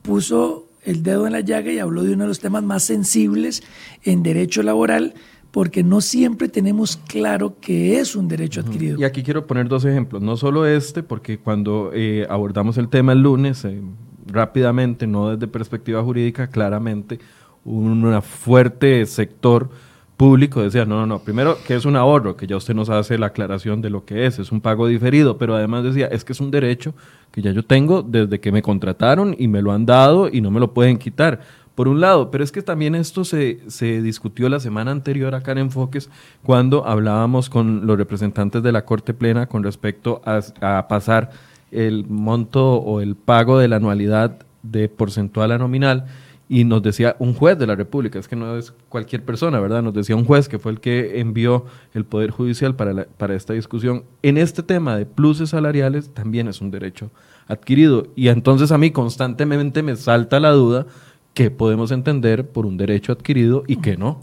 [0.02, 3.62] puso el dedo en la llaga y habló de uno de los temas más sensibles
[4.02, 5.14] en derecho laboral,
[5.52, 8.98] porque no siempre tenemos claro que es un derecho adquirido.
[8.98, 13.12] Y aquí quiero poner dos ejemplos, no solo este, porque cuando eh, abordamos el tema
[13.12, 13.80] el lunes, eh,
[14.26, 17.18] rápidamente, no desde perspectiva jurídica, claramente,
[17.64, 19.70] un fuerte sector
[20.16, 23.18] público decía, no, no, no, primero que es un ahorro, que ya usted nos hace
[23.18, 26.32] la aclaración de lo que es, es un pago diferido, pero además decía, es que
[26.32, 26.94] es un derecho
[27.32, 30.50] que ya yo tengo desde que me contrataron y me lo han dado y no
[30.52, 31.40] me lo pueden quitar.
[31.74, 35.52] Por un lado, pero es que también esto se, se discutió la semana anterior acá
[35.52, 36.10] en Enfoques
[36.42, 41.30] cuando hablábamos con los representantes de la Corte Plena con respecto a, a pasar
[41.72, 46.06] el monto o el pago de la anualidad de porcentual a nominal
[46.48, 49.82] y nos decía un juez de la República, es que no es cualquier persona, ¿verdad?
[49.82, 53.54] Nos decía un juez que fue el que envió el Poder Judicial para, para esta
[53.54, 54.04] discusión.
[54.22, 57.10] En este tema de pluses salariales también es un derecho
[57.48, 60.86] adquirido y entonces a mí constantemente me salta la duda
[61.32, 64.20] que podemos entender por un derecho adquirido y que no.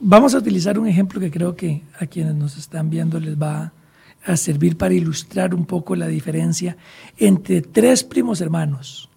[0.00, 3.56] Vamos a utilizar un ejemplo que creo que a quienes nos están viendo les va
[3.62, 3.72] a
[4.34, 6.76] servir para ilustrar un poco la diferencia
[7.18, 9.10] entre tres primos hermanos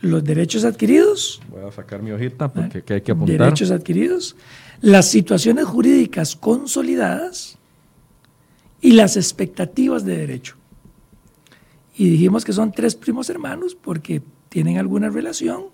[0.00, 1.40] los derechos adquiridos.
[1.50, 3.38] Voy a sacar mi hojita porque hay que apuntar.
[3.38, 4.36] Derechos adquiridos,
[4.80, 7.58] las situaciones jurídicas consolidadas
[8.80, 10.56] y las expectativas de derecho.
[11.96, 15.64] Y dijimos que son tres primos hermanos porque tienen alguna relación,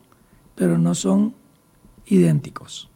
[0.54, 1.34] pero no son
[2.06, 2.88] idénticos.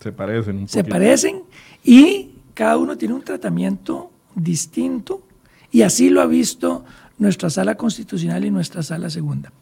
[0.00, 1.42] Se parecen un Se parecen
[1.84, 5.22] y cada uno tiene un tratamiento distinto
[5.70, 6.84] y así lo ha visto
[7.18, 9.52] nuestra sala constitucional y nuestra sala segunda.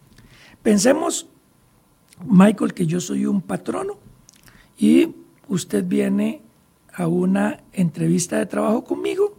[0.62, 1.26] Pensemos,
[2.24, 3.98] Michael, que yo soy un patrono
[4.78, 5.14] y
[5.48, 6.42] usted viene
[6.94, 9.37] a una entrevista de trabajo conmigo,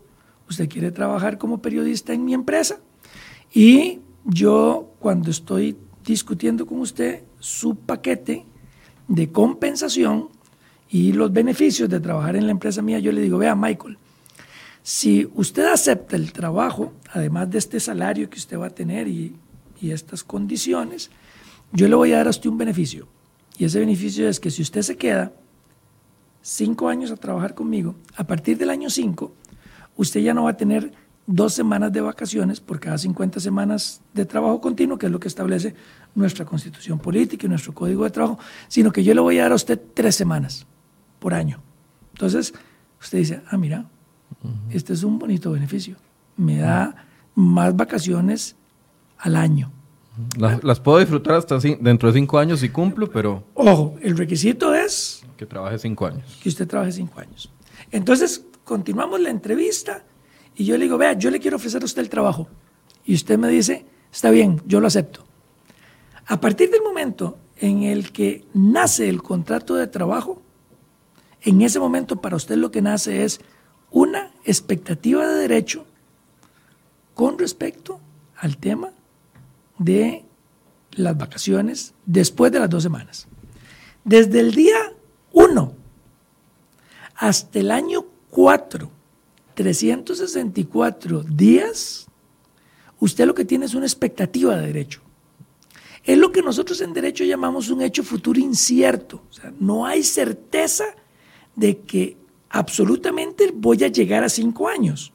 [0.50, 2.80] usted quiere trabajar como periodista en mi empresa
[3.54, 8.46] y yo cuando estoy discutiendo con usted su paquete
[9.08, 10.30] de compensación
[10.90, 13.98] y los beneficios de trabajar en la empresa mía, yo le digo, vea Michael,
[14.84, 19.36] si usted acepta el trabajo, además de este salario que usted va a tener y
[19.82, 21.10] estas condiciones,
[21.72, 23.08] yo le voy a dar a usted un beneficio.
[23.58, 25.34] Y ese beneficio es que si usted se queda
[26.42, 29.34] cinco años a trabajar conmigo, a partir del año cinco,
[29.98, 30.94] usted ya no va a tener
[31.28, 35.28] dos semanas de vacaciones por cada 50 semanas de trabajo continuo, que es lo que
[35.28, 35.76] establece
[36.16, 39.52] nuestra constitución política y nuestro código de trabajo, sino que yo le voy a dar
[39.52, 40.66] a usted tres semanas
[41.20, 41.62] por año.
[42.14, 42.54] Entonces,
[43.00, 43.86] usted dice, ah, mira,
[44.72, 45.98] este es un bonito beneficio.
[46.38, 46.96] Me da
[47.36, 48.56] más vacaciones
[49.18, 49.72] al año.
[50.38, 53.44] Las, puedo disfrutar hasta dentro de cinco años si cumplo, pero...
[53.54, 55.24] Ojo, el requisito es...
[55.38, 56.40] Que trabaje cinco años.
[56.44, 57.50] Que usted trabaje cinco años.
[57.92, 60.04] Entonces, continuamos la entrevista
[60.56, 62.48] y yo le digo, vea, yo le quiero ofrecer a usted el trabajo.
[63.06, 65.26] Y usted me dice, está bien, yo lo acepto.
[66.28, 70.42] A partir del momento en el que nace el contrato de trabajo,
[71.42, 73.40] en ese momento para usted lo que nace es
[73.92, 75.86] una expectativa de derecho
[77.14, 78.00] con respecto
[78.38, 78.92] al tema
[79.78, 80.26] de
[80.92, 83.28] las vacaciones después de las dos semanas.
[84.04, 84.94] Desde el día
[85.34, 85.74] 1
[87.16, 88.90] hasta el año 4,
[89.56, 92.08] 364 días,
[93.00, 95.02] usted lo que tiene es una expectativa de derecho.
[96.04, 99.22] Es lo que nosotros en derecho llamamos un hecho futuro incierto.
[99.30, 100.86] O sea, no hay certeza
[101.56, 102.18] de que
[102.50, 105.12] absolutamente voy a llegar a cinco años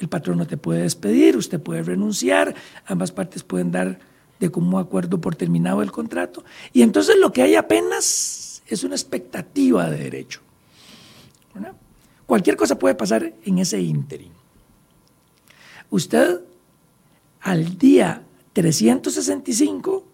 [0.00, 2.54] el patrón no te puede despedir, usted puede renunciar,
[2.86, 4.00] ambas partes pueden dar
[4.40, 6.42] de común acuerdo por terminado el contrato.
[6.72, 10.40] Y entonces lo que hay apenas es una expectativa de derecho.
[12.24, 14.32] Cualquier cosa puede pasar en ese ínterin.
[15.90, 16.40] Usted
[17.40, 20.04] al día 365,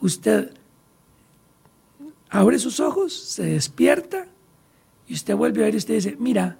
[0.00, 0.52] usted
[2.28, 4.28] abre sus ojos, se despierta
[5.06, 6.58] y usted vuelve a ver y usted dice, mira,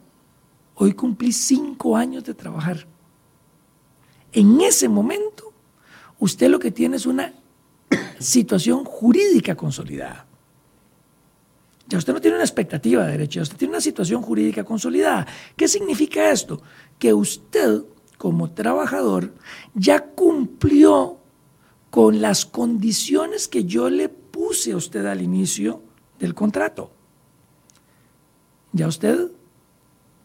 [0.77, 2.87] Hoy cumplí cinco años de trabajar.
[4.33, 5.53] En ese momento,
[6.19, 7.33] usted lo que tiene es una
[8.19, 10.27] situación jurídica consolidada.
[11.87, 15.27] Ya usted no tiene una expectativa de derecho, usted tiene una situación jurídica consolidada.
[15.55, 16.61] ¿Qué significa esto?
[16.99, 17.83] Que usted,
[18.17, 19.35] como trabajador,
[19.75, 21.19] ya cumplió
[21.91, 25.83] con las condiciones que yo le puse a usted al inicio
[26.19, 26.94] del contrato.
[28.75, 29.31] Ya usted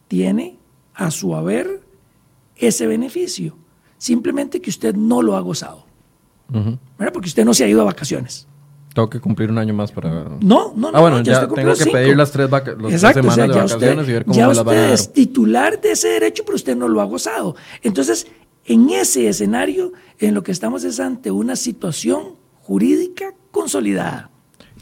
[0.08, 0.58] tiene
[0.94, 1.80] a su haber
[2.56, 3.56] ese beneficio.
[3.96, 5.86] Simplemente que usted no lo ha gozado.
[7.12, 8.48] Porque usted no se ha ido a vacaciones.
[8.92, 10.24] Tengo que cumplir un año más para.
[10.40, 10.90] No, no, no.
[10.92, 14.48] Ah, bueno, ya, tengo que pedir las tres, semanas de vacaciones y ver cómo ya
[14.48, 14.90] me las van a dar.
[14.90, 17.54] es titular de ese derecho, pero usted no lo ha gozado.
[17.82, 18.26] Entonces,
[18.64, 24.29] en ese escenario, en lo que estamos es ante una situación jurídica consolidada.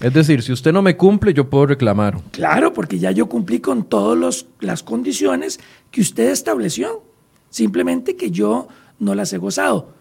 [0.00, 2.20] Es decir, si usted no me cumple, yo puedo reclamar.
[2.30, 5.58] Claro, porque ya yo cumplí con todas las condiciones
[5.90, 7.02] que usted estableció.
[7.50, 8.68] Simplemente que yo
[9.00, 9.92] no las he gozado.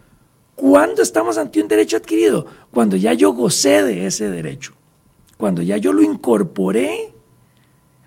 [0.56, 2.46] ¿Cuándo estamos ante un derecho adquirido?
[2.72, 4.74] Cuando ya yo gocé de ese derecho.
[5.38, 7.14] Cuando ya yo lo incorporé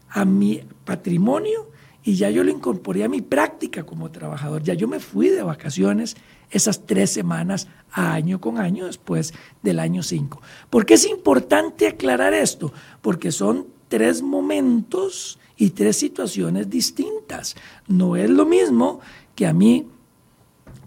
[0.09, 1.69] a mi patrimonio
[2.02, 4.62] y ya yo lo incorporé a mi práctica como trabajador.
[4.62, 6.16] Ya yo me fui de vacaciones
[6.50, 10.40] esas tres semanas año con año después del año 5.
[10.70, 12.72] ¿Por qué es importante aclarar esto?
[13.02, 17.56] Porque son tres momentos y tres situaciones distintas.
[17.86, 19.00] No es lo mismo
[19.34, 19.86] que a mí,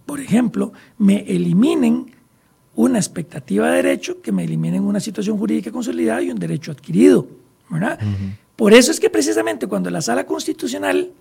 [0.06, 2.12] por ejemplo, me eliminen
[2.76, 7.28] una expectativa de derecho que me eliminen una situación jurídica consolidada y un derecho adquirido.
[7.70, 8.00] ¿verdad?
[8.56, 11.12] Por eso es que precisamente cuando la sala constitucional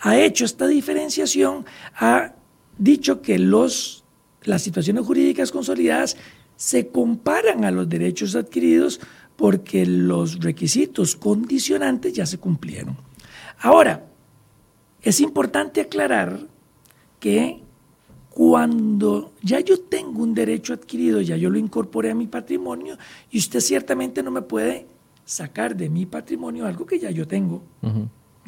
[0.00, 2.34] ha hecho esta diferenciación, ha
[2.78, 4.04] dicho que los,
[4.42, 6.16] las situaciones jurídicas consolidadas
[6.56, 9.00] se comparan a los derechos adquiridos
[9.36, 12.96] porque los requisitos condicionantes ya se cumplieron.
[13.60, 14.06] Ahora,
[15.02, 16.40] es importante aclarar
[17.18, 17.60] que
[18.28, 22.96] cuando ya yo tengo un derecho adquirido, ya yo lo incorporé a mi patrimonio
[23.30, 24.86] y usted ciertamente no me puede
[25.30, 27.62] sacar de mi patrimonio algo que ya yo tengo.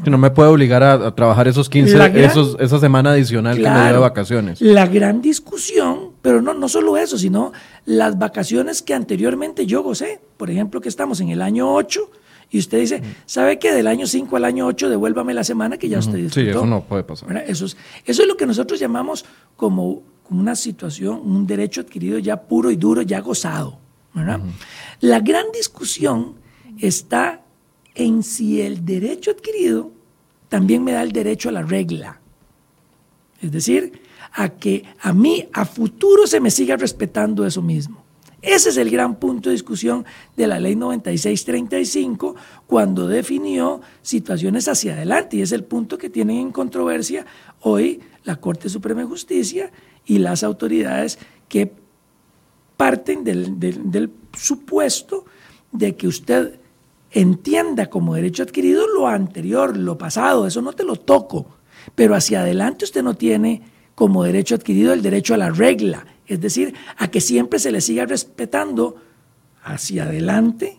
[0.02, 3.84] Que no me puede obligar a, trabajar esos 15, esos, esa semana adicional que me
[3.84, 4.60] dio de vacaciones.
[4.60, 7.52] La gran discusión, pero no, no solo eso, sino
[7.84, 10.20] las vacaciones que anteriormente yo gocé.
[10.36, 12.10] Por ejemplo, que estamos en el año 8
[12.50, 13.72] y usted dice, ¿sabe qué?
[13.72, 16.40] Del año 5 al año 8 devuélvame la semana que ya usted disfrutó.
[16.40, 17.44] Sí, eso no puede pasar.
[17.46, 19.24] Eso es, eso es lo que nosotros llamamos
[19.56, 23.78] como, una situación, un derecho adquirido ya puro y duro, ya gozado.
[25.00, 26.41] La gran discusión
[26.78, 27.42] está
[27.94, 29.92] en si el derecho adquirido
[30.48, 32.20] también me da el derecho a la regla.
[33.40, 34.00] Es decir,
[34.32, 38.02] a que a mí a futuro se me siga respetando eso mismo.
[38.40, 40.04] Ese es el gran punto de discusión
[40.36, 42.34] de la ley 9635
[42.66, 47.24] cuando definió situaciones hacia adelante y es el punto que tienen en controversia
[47.60, 49.70] hoy la Corte Suprema de Justicia
[50.04, 51.72] y las autoridades que
[52.76, 55.24] parten del, del supuesto
[55.70, 56.58] de que usted
[57.12, 61.46] entienda como derecho adquirido lo anterior, lo pasado, eso no te lo toco,
[61.94, 63.62] pero hacia adelante usted no tiene
[63.94, 67.80] como derecho adquirido el derecho a la regla, es decir, a que siempre se le
[67.80, 68.96] siga respetando
[69.62, 70.78] hacia adelante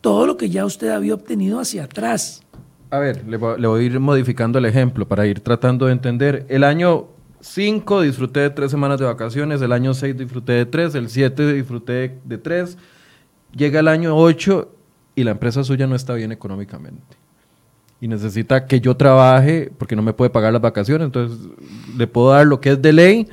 [0.00, 2.42] todo lo que ya usted había obtenido hacia atrás.
[2.90, 6.46] A ver, le voy, a ir modificando el ejemplo para ir tratando de entender.
[6.48, 7.08] El año
[7.40, 11.52] 5 disfruté de tres semanas de vacaciones, el año 6 disfruté de tres, el 7
[11.52, 12.78] disfruté de tres,
[13.54, 14.77] llega el año 8
[15.18, 17.16] y la empresa suya no está bien económicamente.
[18.00, 21.06] Y necesita que yo trabaje porque no me puede pagar las vacaciones.
[21.06, 21.36] Entonces,
[21.96, 23.26] le puedo dar lo que es de ley,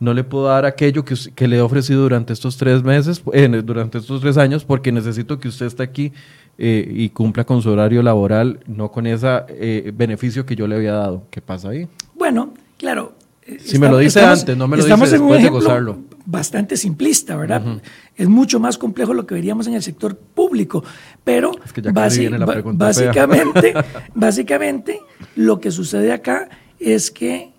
[0.00, 3.96] no le puedo dar aquello que, le he ofrecido durante estos tres meses, eh, durante
[3.96, 6.12] estos tres años, porque necesito que usted esté aquí
[6.58, 10.76] eh, y cumpla con su horario laboral, no con ese eh, beneficio que yo le
[10.76, 11.22] había dado.
[11.30, 11.88] ¿Qué pasa ahí?
[12.14, 13.13] Bueno, claro.
[13.60, 17.80] Si me lo dice antes, no me lo dice después de gozarlo bastante simplista, ¿verdad?
[18.16, 20.82] Es mucho más complejo lo que veríamos en el sector público,
[21.22, 21.52] pero
[21.92, 23.74] básicamente,
[24.14, 25.00] básicamente
[25.36, 27.52] lo que sucede acá es que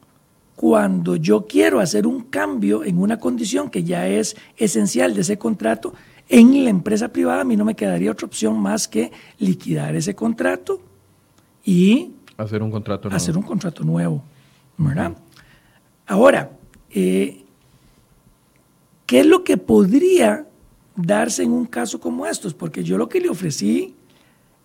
[0.56, 5.38] cuando yo quiero hacer un cambio en una condición que ya es esencial de ese
[5.38, 5.94] contrato,
[6.28, 10.16] en la empresa privada a mí no me quedaría otra opción más que liquidar ese
[10.16, 10.82] contrato
[11.64, 13.16] y hacer un contrato nuevo.
[13.16, 14.24] Hacer un contrato nuevo,
[14.78, 15.16] ¿verdad?
[16.08, 16.52] Ahora,
[16.92, 17.46] eh,
[19.06, 20.48] ¿Qué es lo que podría
[20.96, 22.54] darse en un caso como estos?
[22.54, 23.96] Porque yo lo que le ofrecí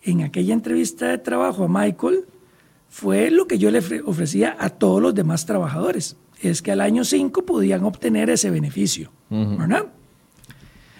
[0.02, 2.24] en aquella entrevista de trabajo a Michael
[2.88, 6.16] fue lo que yo le ofrecía a todos los demás trabajadores.
[6.40, 9.12] Es que al año 5 podían obtener ese beneficio.
[9.28, 9.86] ¿verdad?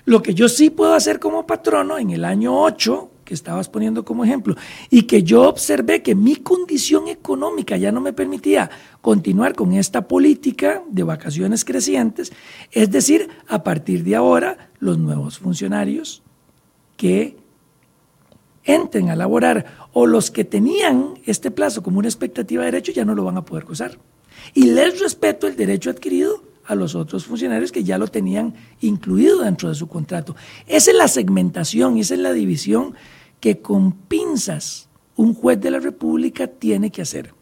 [0.05, 4.05] Lo que yo sí puedo hacer como patrono en el año 8 que estabas poniendo
[4.05, 4.57] como ejemplo,
[4.91, 8.69] y que yo observé que mi condición económica ya no me permitía
[9.01, 12.33] continuar con esta política de vacaciones crecientes,
[12.73, 16.25] es decir, a partir de ahora, los nuevos funcionarios
[16.97, 17.37] que
[18.65, 23.05] entren a laborar o los que tenían este plazo como una expectativa de derecho ya
[23.05, 23.97] no lo van a poder gozar.
[24.55, 29.43] Y les respeto el derecho adquirido a los otros funcionarios que ya lo tenían incluido
[29.43, 30.37] dentro de su contrato.
[30.67, 32.95] Esa es la segmentación esa es la división
[33.41, 37.35] que con pinzas un juez de la República tiene que hacer.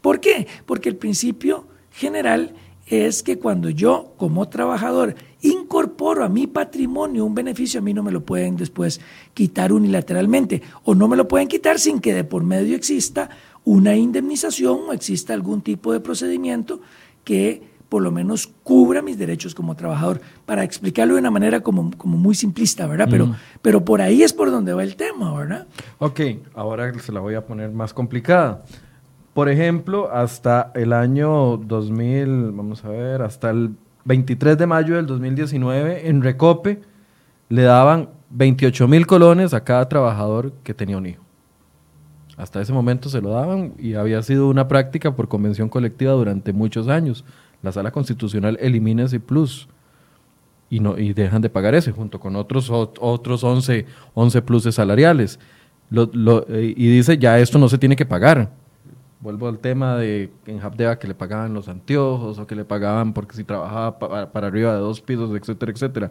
[0.00, 0.46] ¿Por qué?
[0.66, 2.54] Porque el principio general
[2.86, 8.02] es que cuando yo como trabajador incorporo a mi patrimonio un beneficio, a mí no
[8.02, 9.00] me lo pueden después
[9.34, 13.30] quitar unilateralmente o no me lo pueden quitar sin que de por medio exista
[13.64, 16.80] una indemnización o exista algún tipo de procedimiento
[17.24, 21.90] que por lo menos cubra mis derechos como trabajador, para explicarlo de una manera como,
[21.96, 23.08] como muy simplista, ¿verdad?
[23.10, 23.36] Pero, mm.
[23.62, 25.66] pero por ahí es por donde va el tema, ¿verdad?
[25.98, 26.20] Ok,
[26.54, 28.64] ahora se la voy a poner más complicada.
[29.34, 33.70] Por ejemplo, hasta el año 2000, vamos a ver, hasta el
[34.04, 36.80] 23 de mayo del 2019, en Recope
[37.48, 41.22] le daban 28 mil colones a cada trabajador que tenía un hijo.
[42.36, 46.52] Hasta ese momento se lo daban y había sido una práctica por convención colectiva durante
[46.52, 47.24] muchos años
[47.62, 49.68] la sala constitucional elimina ese plus
[50.68, 55.38] y, no, y dejan de pagar ese junto con otros, otros 11, 11 pluses salariales.
[55.92, 58.50] Eh, y dice, ya esto no se tiene que pagar.
[59.20, 63.12] vuelvo al tema de en Habdeba que le pagaban los anteojos o que le pagaban
[63.12, 66.10] porque si trabajaba para arriba de dos pisos, etcétera, etcétera.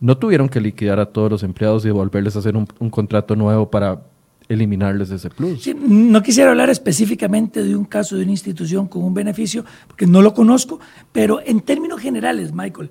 [0.00, 3.70] No tuvieron que liquidar a todos los empleados y volverles a hacer un, contrato nuevo
[3.70, 4.02] para
[4.48, 5.66] eliminarles ese plus.
[5.74, 10.22] no quisiera hablar específicamente de un caso de una institución con un beneficio, porque no
[10.22, 10.80] lo conozco,
[11.12, 12.90] pero en términos generales, Michael,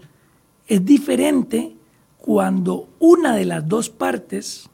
[0.67, 1.75] es diferente
[2.17, 4.69] cuando una de las dos partes,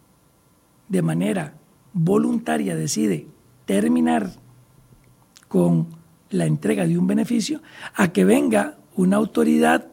[0.89, 1.53] de manera
[1.93, 3.27] voluntaria, decide
[3.65, 4.31] terminar
[5.47, 5.87] con
[6.29, 7.61] la entrega de un beneficio,
[7.95, 9.87] a que venga una autoridad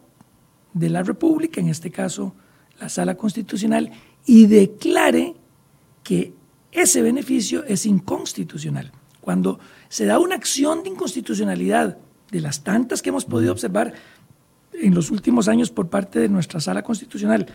[0.72, 2.34] de la República, en este caso
[2.80, 3.92] la Sala Constitucional,
[4.26, 5.34] y declare
[6.02, 6.32] que
[6.74, 8.92] ese beneficio es inconstitucional.
[9.20, 9.58] Cuando
[9.88, 11.96] se da una acción de inconstitucionalidad
[12.30, 13.94] de las tantas que hemos podido observar
[14.72, 17.46] en los últimos años por parte de nuestra Sala Constitucional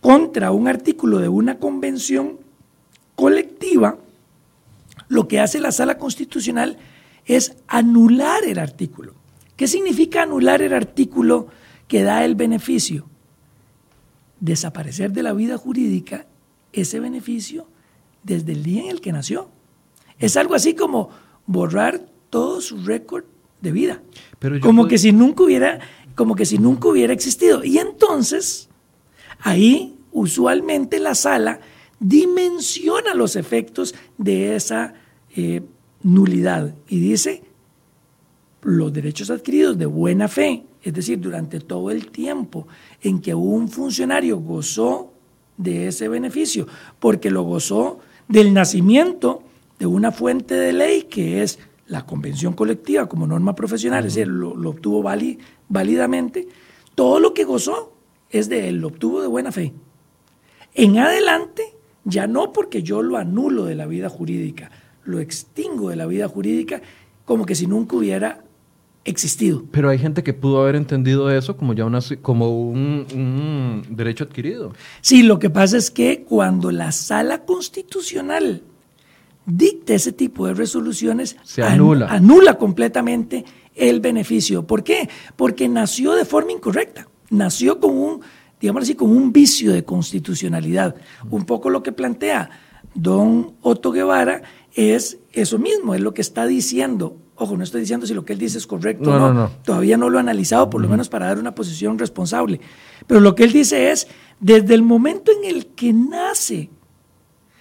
[0.00, 2.38] contra un artículo de una convención
[3.16, 3.96] colectiva,
[5.08, 6.76] lo que hace la Sala Constitucional
[7.24, 9.14] es anular el artículo.
[9.56, 11.48] ¿Qué significa anular el artículo
[11.88, 13.06] que da el beneficio?
[14.40, 16.26] Desaparecer de la vida jurídica
[16.72, 17.66] ese beneficio
[18.22, 19.50] desde el día en el que nació.
[20.18, 21.10] Es algo así como
[21.46, 23.24] borrar todo su récord
[23.60, 24.02] de vida.
[24.60, 25.80] como que si nunca hubiera
[26.18, 27.62] como que si nunca hubiera existido.
[27.64, 28.68] Y entonces,
[29.38, 31.60] ahí usualmente la sala
[32.00, 34.94] dimensiona los efectos de esa
[35.36, 35.62] eh,
[36.02, 37.44] nulidad y dice,
[38.62, 42.66] los derechos adquiridos de buena fe, es decir, durante todo el tiempo
[43.00, 45.12] en que un funcionario gozó
[45.56, 46.66] de ese beneficio,
[46.98, 49.42] porque lo gozó del nacimiento
[49.78, 54.28] de una fuente de ley que es la convención colectiva como norma profesional, es decir,
[54.28, 55.02] lo, obtuvo
[55.68, 56.48] válidamente,
[56.94, 57.94] todo lo que gozó
[58.28, 59.72] es de él, lo obtuvo de buena fe.
[60.74, 61.74] En adelante,
[62.04, 64.70] ya no porque yo lo anulo de la vida jurídica,
[65.04, 66.82] lo extingo de la vida jurídica
[67.24, 68.44] como que si nunca hubiera
[69.08, 69.64] existido.
[69.70, 74.24] Pero hay gente que pudo haber entendido eso como ya una, como un, un derecho
[74.24, 74.72] adquirido.
[75.00, 78.62] Sí, lo que pasa es que cuando la sala constitucional
[79.46, 82.06] dicta ese tipo de resoluciones, se anula.
[82.06, 83.44] anula completamente
[83.74, 84.66] el beneficio.
[84.66, 85.08] ¿Por qué?
[85.36, 87.08] Porque nació de forma incorrecta.
[87.30, 88.20] Nació con un,
[88.60, 90.96] digamos así, con un vicio de constitucionalidad.
[91.30, 92.50] Un poco lo que plantea
[92.94, 94.42] don Otto Guevara
[94.74, 97.16] es eso mismo, es lo que está diciendo.
[97.40, 100.10] Ojo, no estoy diciendo si lo que él dice es correcto o no, Todavía no
[100.10, 102.60] lo he analizado, por lo menos para dar una posición responsable.
[103.06, 104.08] Pero lo que él dice es,
[104.40, 106.68] desde el momento en el que nace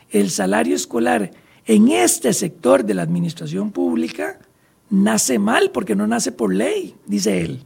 [0.09, 1.31] el salario escolar
[1.65, 4.39] en este sector de la administración pública
[4.89, 7.63] nace mal porque no nace por ley, dice él.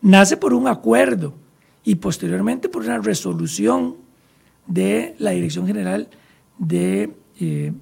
[0.00, 1.34] Nace por un acuerdo
[1.84, 3.96] y posteriormente por una resolución
[4.66, 6.08] de la Dirección General
[6.58, 7.72] de eh,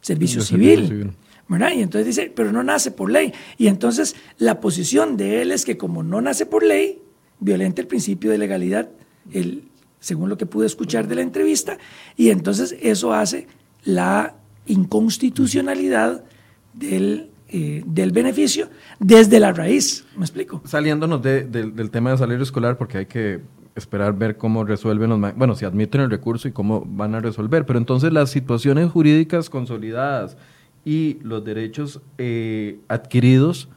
[0.00, 1.12] Servicio, Civil.
[1.58, 3.32] Y entonces dice, pero no nace por ley.
[3.58, 7.02] Y entonces la posición de él es que como no nace por ley,
[7.40, 8.90] violenta el principio de legalidad,
[9.32, 9.64] el,
[9.98, 11.78] según lo que pude escuchar de la entrevista,
[12.16, 13.48] y entonces eso hace
[13.82, 14.36] la
[14.66, 16.24] inconstitucionalidad
[16.72, 18.68] del, eh, del beneficio
[19.00, 20.04] desde la raíz.
[20.16, 20.62] ¿Me explico?
[20.64, 23.40] Saliéndonos del tema de salario escolar, porque hay que
[23.74, 25.36] esperar ver cómo resuelven los...
[25.36, 27.64] Bueno, si admiten el recurso y cómo van a resolver.
[27.66, 30.36] Pero entonces las situaciones jurídicas consolidadas
[30.84, 33.68] y los derechos eh, adquiridos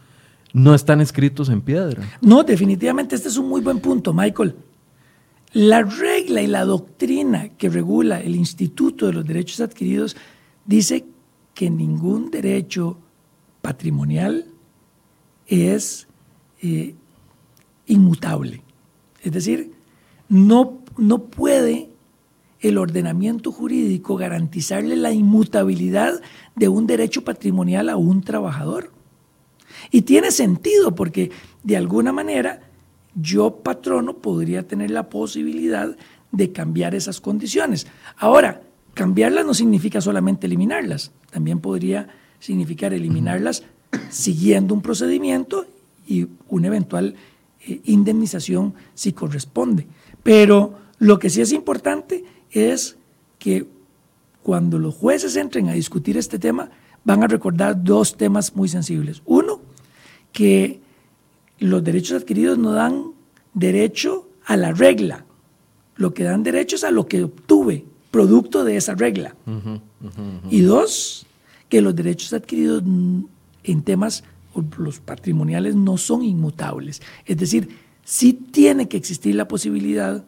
[0.53, 2.03] no están escritos en piedra.
[2.21, 4.55] No, definitivamente este es un muy buen punto, Michael.
[5.53, 10.15] La regla y la doctrina que regula el Instituto de los Derechos Adquiridos
[10.65, 11.05] dice
[11.53, 12.97] que ningún derecho
[13.61, 14.45] patrimonial
[15.47, 16.07] es
[16.61, 16.95] eh,
[17.85, 18.63] inmutable.
[19.21, 19.73] Es decir,
[20.27, 21.92] no, no puede
[22.63, 26.19] el ordenamiento jurídico garantizarle la inmutabilidad
[26.55, 28.91] de un derecho patrimonial a un trabajador.
[29.91, 31.29] Y tiene sentido porque
[31.61, 32.61] de alguna manera
[33.13, 35.95] yo patrono podría tener la posibilidad
[36.31, 37.85] de cambiar esas condiciones.
[38.17, 38.61] Ahora,
[38.93, 42.09] Cambiarlas no significa solamente eliminarlas, también podría
[42.39, 43.63] significar eliminarlas
[44.09, 45.65] siguiendo un procedimiento
[46.07, 47.15] y una eventual
[47.65, 49.87] eh, indemnización si corresponde.
[50.21, 52.23] Pero lo que sí es importante
[52.53, 52.95] es
[53.39, 53.67] que
[54.41, 56.69] cuando los jueces entren a discutir este tema,
[57.03, 59.21] van a recordar dos temas muy sensibles.
[59.25, 59.61] Uno,
[60.31, 60.79] que
[61.59, 63.11] los derechos adquiridos no dan
[63.53, 65.25] derecho a la regla,
[65.95, 69.35] lo que dan derecho es a lo que obtuve, producto de esa regla.
[70.49, 71.25] Y dos,
[71.69, 74.23] que los derechos adquiridos en temas
[74.77, 77.01] los patrimoniales no son inmutables.
[77.25, 77.69] Es decir,
[78.03, 80.23] sí tiene que existir la posibilidad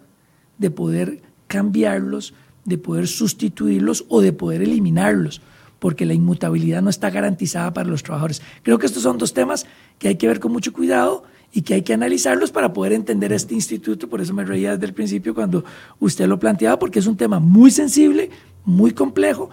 [0.57, 1.21] de poder
[1.55, 2.33] cambiarlos,
[2.65, 5.41] de poder sustituirlos o de poder eliminarlos.
[5.77, 8.41] porque la inmutabilidad no está garantizada para los trabajadores.
[8.63, 9.67] Creo que estos son dos temas
[9.99, 13.31] que hay que ver con mucho cuidado y que hay que analizarlos para poder entender
[13.31, 14.09] este instituto.
[14.09, 15.63] Por eso me reía desde el principio cuando
[15.99, 18.31] usted lo planteaba, porque es un tema muy sensible,
[18.63, 19.51] muy complejo.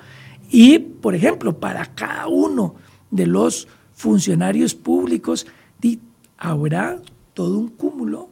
[0.48, 2.76] Y, por ejemplo, para cada uno
[3.11, 5.46] de los funcionarios públicos,
[6.38, 6.98] habrá
[7.34, 8.30] todo un cúmulo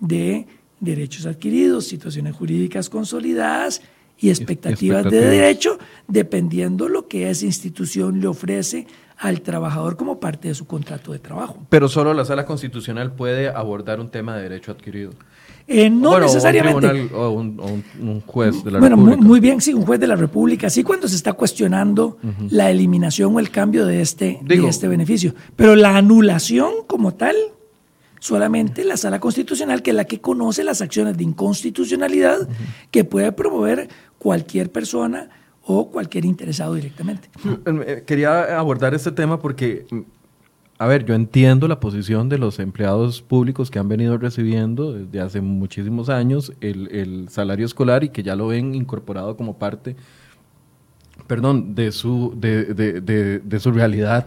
[0.00, 0.46] de
[0.82, 3.80] derechos adquiridos, situaciones jurídicas consolidadas
[4.18, 10.48] y expectativas, de derecho, dependiendo lo que esa institución le ofrece al trabajador como parte
[10.48, 11.58] de su contrato de trabajo.
[11.68, 15.12] Pero solo la sala constitucional puede abordar un tema de derecho adquirido.
[15.68, 17.14] Eh, no necesariamente.
[17.14, 19.16] O un, juez de la bueno, República.
[19.18, 20.68] Muy, muy, bien, sí, un juez de la República.
[20.68, 22.18] Sí, cuando se está cuestionando
[22.50, 25.34] la eliminación o el cambio de este, de este beneficio.
[25.54, 27.36] Pero la anulación como tal,
[28.22, 32.48] solamente la sala constitucional, que es la que conoce las acciones de inconstitucionalidad
[32.92, 35.28] que puede promover cualquier persona
[35.64, 37.28] o cualquier interesado directamente.
[37.66, 39.86] Eh, quería abordar este tema porque,
[40.78, 45.20] a ver, yo entiendo la posición de los empleados públicos que han venido recibiendo desde
[45.20, 49.96] hace muchísimos años el, salario escolar y que ya lo ven incorporado como parte,
[51.26, 52.38] perdón, de su
[53.74, 54.26] realidad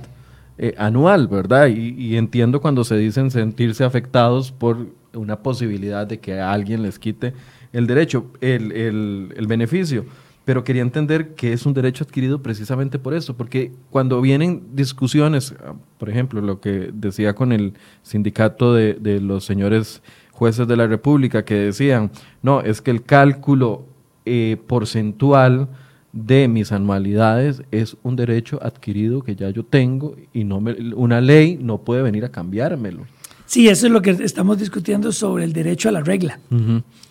[0.58, 1.68] eh, anual, ¿verdad?
[1.68, 7.00] Y, entiendo cuando se dicen sentirse afectados por una posibilidad de que a alguien les
[7.00, 7.34] quite
[7.74, 10.06] el derecho, el, el, beneficio.
[10.46, 15.56] Pero quería entender que es un derecho adquirido precisamente por eso, porque cuando vienen discusiones,
[15.66, 20.78] ah, por ejemplo, lo que decía con el sindicato de, de los señores jueces de
[20.78, 22.12] la República, que decían,
[22.44, 23.86] no, es que el cálculo
[24.28, 25.70] eh, porcentual
[26.16, 31.20] de mis anualidades es un derecho adquirido que ya yo tengo y no me, una
[31.20, 33.06] ley no puede venir a cambiármelo.
[33.46, 36.40] Sí, eso es lo que estamos discutiendo sobre el derecho a la regla.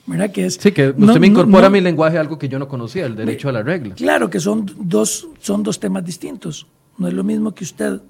[0.06, 0.32] ¿Verdad?
[0.32, 3.04] Que es, sí, que usted me incorpora a mi lenguaje algo que yo no conocía,
[3.04, 3.94] el derecho a la regla.
[3.94, 6.66] Claro que son dos, son dos temas distintos.
[6.96, 8.00] No es lo mismo que usted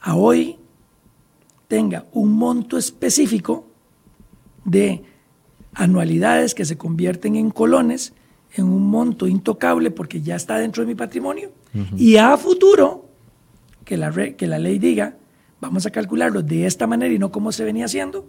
[0.00, 0.56] a hoy
[1.68, 3.66] tenga un monto específico
[4.64, 5.02] de
[5.74, 8.14] anualidades que se convierten en colones
[8.54, 11.50] en un monto intocable porque ya está dentro de mi patrimonio.
[11.96, 13.08] Y a futuro
[13.84, 15.16] que la, que la ley diga,
[15.60, 18.26] vamos a calcularlo de esta manera y no como se venía haciendo,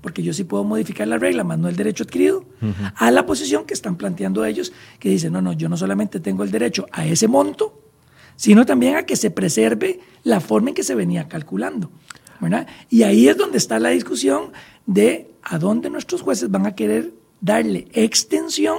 [0.00, 2.46] porque yo sí puedo modificar la regla, más no el derecho adquirido,
[2.96, 6.42] a la posición que están planteando ellos, que dicen, no, no, yo no solamente tengo
[6.42, 7.82] el derecho a ese monto,
[8.36, 11.90] sino también a que se preserve la forma en que se venía calculando.
[12.88, 14.52] Y ahí es donde está la discusión
[14.86, 18.78] de a dónde nuestros jueces van a querer darle extensión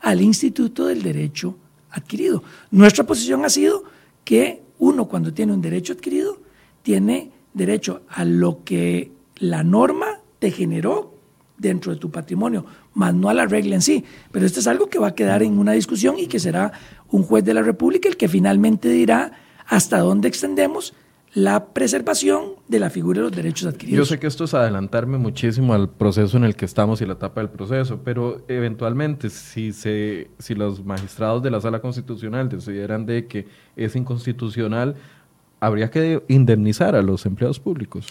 [0.00, 1.56] al Instituto del Derecho
[1.90, 2.42] Adquirido.
[2.70, 3.84] Nuestra posición ha sido
[4.24, 6.38] que uno cuando tiene un derecho adquirido
[6.82, 11.14] tiene derecho a lo que la norma te generó
[11.56, 14.04] dentro de tu patrimonio, más no a la regla en sí.
[14.30, 16.72] Pero esto es algo que va a quedar en una discusión y que será
[17.10, 19.32] un juez de la República el que finalmente dirá
[19.66, 20.94] hasta dónde extendemos
[21.34, 23.98] la preservación de la figura de los derechos adquiridos.
[23.98, 27.14] Yo sé que esto es adelantarme muchísimo al proceso en el que estamos y la
[27.14, 33.04] etapa del proceso, pero eventualmente si, se, si los magistrados de la Sala Constitucional decidieran
[33.06, 34.96] de que es inconstitucional,
[35.60, 38.06] habría que indemnizar a los empleados públicos.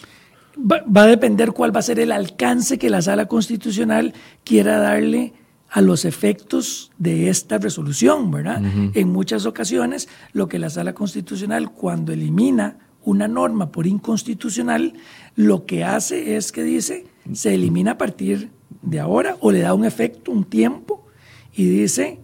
[0.58, 4.12] Va, a depender cuál va a ser el alcance que la Sala Constitucional
[4.44, 5.32] quiera darle
[5.70, 8.62] a los efectos de esta resolución, ¿verdad?
[8.94, 14.94] En muchas ocasiones, lo que la Sala Constitucional, cuando elimina una norma por inconstitucional,
[15.36, 18.50] lo que hace es que dice, se elimina a partir
[18.82, 21.06] de ahora o le da un efecto, un tiempo,
[21.54, 22.18] y dice,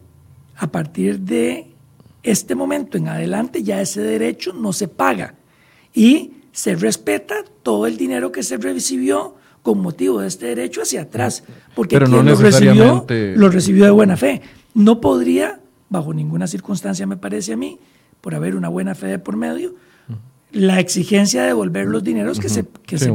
[0.57, 1.69] a partir de
[2.23, 5.35] este momento en adelante ya ese derecho no se paga
[5.93, 11.03] y se respeta todo el dinero que se recibió con motivo de este derecho hacia
[11.03, 11.43] atrás,
[11.75, 14.43] porque Pero quien lo, recibió, lo recibió de buena fe.
[14.75, 17.79] No podría, bajo ninguna circunstancia me parece a mí,
[18.21, 19.75] por haber una buena fe de por medio,
[20.55, 23.13] la exigencia de devolver los dineros que, se, que, se,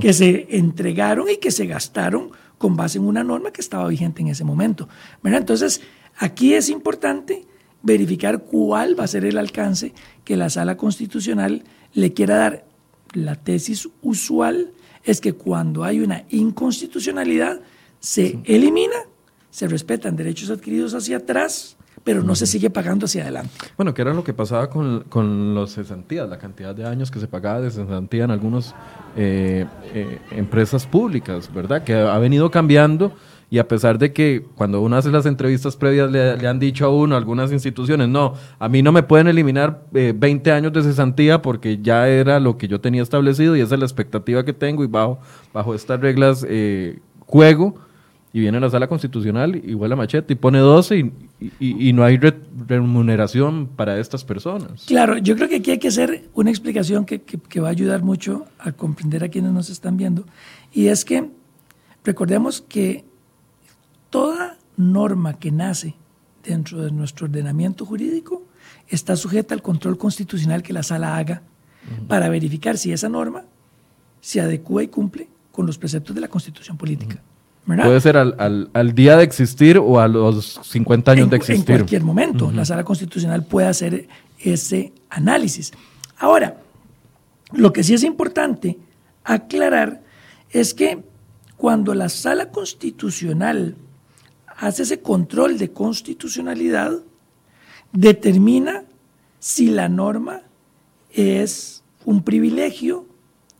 [0.00, 4.20] que se entregaron y que se gastaron con base en una norma que estaba vigente
[4.20, 4.88] en ese momento.
[5.24, 5.80] Entonces,
[6.18, 7.46] aquí es importante
[7.82, 11.64] verificar cuál va a ser el alcance que la sala constitucional
[11.94, 12.66] le quiera dar.
[13.12, 14.72] La tesis usual
[15.04, 17.60] es que cuando hay una inconstitucionalidad,
[18.00, 18.96] se elimina,
[19.50, 23.50] se respetan derechos adquiridos hacia atrás, pero no se sigue pagando hacia adelante.
[23.76, 27.20] Bueno, que era lo que pasaba con, con los cesantías, la cantidad de años que
[27.20, 28.74] se pagaba de cesantía en algunas
[29.16, 31.84] eh, eh, empresas públicas, ¿verdad?
[31.84, 33.12] Que ha venido cambiando
[33.50, 36.88] y a pesar de que cuando uno hace las entrevistas previas le, han dicho a
[36.88, 41.42] uno, algunas instituciones, no, a mí no me pueden eliminar 20 eh, años de cesantía
[41.42, 44.84] porque ya era lo que yo tenía establecido y esa es la expectativa que tengo
[44.84, 45.18] y bajo,
[45.52, 46.46] bajo estas reglas
[47.26, 47.74] juego
[48.32, 51.12] y viene a la sala constitucional y huele a machete y pone 12 y
[51.58, 52.18] Y, no hay
[52.68, 54.84] remuneración para estas personas.
[54.86, 58.02] Claro, yo creo que aquí hay que hacer una explicación que, que, va a ayudar
[58.02, 60.26] mucho a comprender a quienes nos están viendo.
[60.72, 61.30] Y es que
[62.04, 63.04] recordemos que
[64.10, 65.94] toda norma que nace
[66.44, 68.42] dentro de nuestro ordenamiento jurídico
[68.88, 71.42] está sujeta al control constitucional que la sala haga
[72.06, 73.44] para verificar si esa norma
[74.20, 77.22] se adecua y cumple con los preceptos de la constitución política.
[77.66, 81.70] Puede ser al, día de existir o a los 50 años de existir.
[81.70, 84.08] En cualquier momento, la sala constitucional puede hacer
[84.38, 85.72] ese análisis.
[86.18, 86.56] Ahora,
[87.52, 88.78] lo que sí es importante
[89.24, 90.02] aclarar
[90.50, 91.04] es que
[91.56, 93.76] cuando la sala constitucional
[94.56, 96.92] hace ese control de constitucionalidad,
[97.92, 98.84] determina
[99.38, 100.42] si la norma
[101.12, 103.06] es un privilegio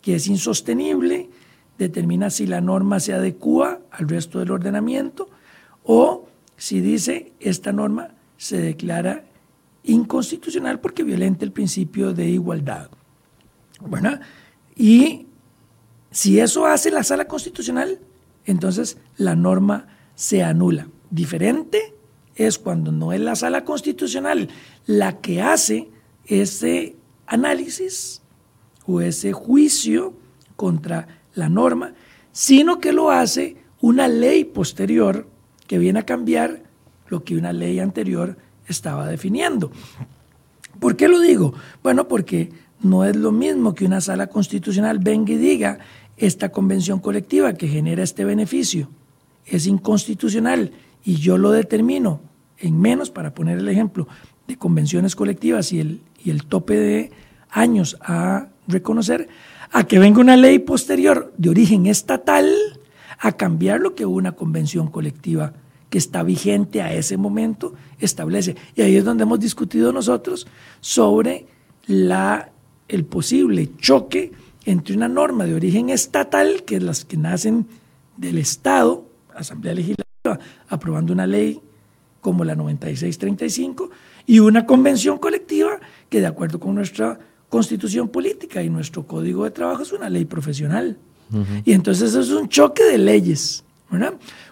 [0.02, 1.30] que es insostenible,
[1.84, 5.28] determina si la norma se adecua al resto del ordenamiento
[5.82, 9.24] o si dice esta norma se declara
[9.84, 12.90] inconstitucional porque violenta el principio de igualdad.
[13.80, 14.18] Bueno,
[14.76, 15.26] y
[16.10, 17.98] si eso hace la sala constitucional,
[18.44, 20.86] entonces la norma se anula.
[21.10, 21.94] Diferente
[22.34, 24.48] es cuando no es la sala constitucional
[24.86, 25.88] la que hace
[26.26, 28.20] ese análisis
[28.86, 30.14] o ese juicio
[30.56, 31.94] contra la norma,
[32.32, 35.26] sino que lo hace una ley posterior
[35.66, 36.62] que viene a cambiar
[37.08, 39.70] lo que una ley anterior estaba definiendo.
[40.78, 41.54] ¿Por qué lo digo?
[41.82, 42.50] Bueno, porque
[42.80, 45.78] no es lo mismo que una sala constitucional venga y diga
[46.16, 48.88] esta convención colectiva que genera este beneficio
[49.50, 50.72] es inconstitucional
[51.04, 52.20] y yo lo determino
[52.58, 54.06] en menos, para poner el ejemplo,
[54.46, 57.10] de convenciones colectivas y el, y el tope de
[57.48, 59.28] años a reconocer,
[59.72, 62.52] a que venga una ley posterior de origen estatal
[63.18, 65.52] a cambiar lo que una convención colectiva
[65.90, 68.56] que está vigente a ese momento establece.
[68.74, 70.46] Y ahí es donde hemos discutido nosotros
[70.80, 71.46] sobre
[71.86, 72.50] la,
[72.88, 74.32] el posible choque
[74.64, 77.66] entre una norma de origen estatal, que es las que nacen
[78.16, 79.04] del Estado,
[79.34, 81.60] Asamblea Legislativa, aprobando una ley
[82.20, 83.90] como la 9635,
[84.26, 87.18] y una convención colectiva que de acuerdo con nuestra
[87.50, 90.96] constitución política y nuestro código de trabajo es una ley profesional.
[91.64, 93.64] Y entonces eso es un choque de leyes.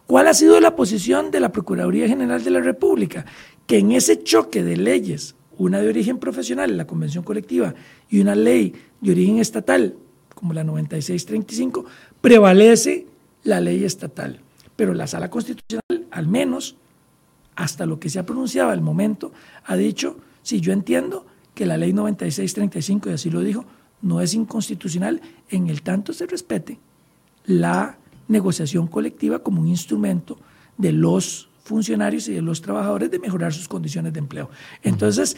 [0.06, 3.24] ¿Cuál ha sido la posición de la Procuraduría General de la República?
[3.66, 7.74] Que en ese choque de leyes, una de origen profesional, la convención colectiva,
[8.10, 9.94] y una ley de origen estatal,
[10.34, 11.84] como la 9635,
[12.20, 13.06] prevalece
[13.44, 14.40] la ley estatal.
[14.76, 16.76] Pero la sala constitucional, al menos
[17.54, 19.32] hasta lo que se ha pronunciado al momento,
[19.66, 21.26] ha dicho, si yo entiendo
[21.58, 23.64] que la ley 9635, y así lo dijo,
[24.00, 26.78] no es inconstitucional en el tanto se respete
[27.46, 27.98] la
[28.28, 30.38] negociación colectiva como un instrumento
[30.76, 34.50] de los funcionarios y de los trabajadores de mejorar sus condiciones de empleo.
[34.84, 35.36] Entonces,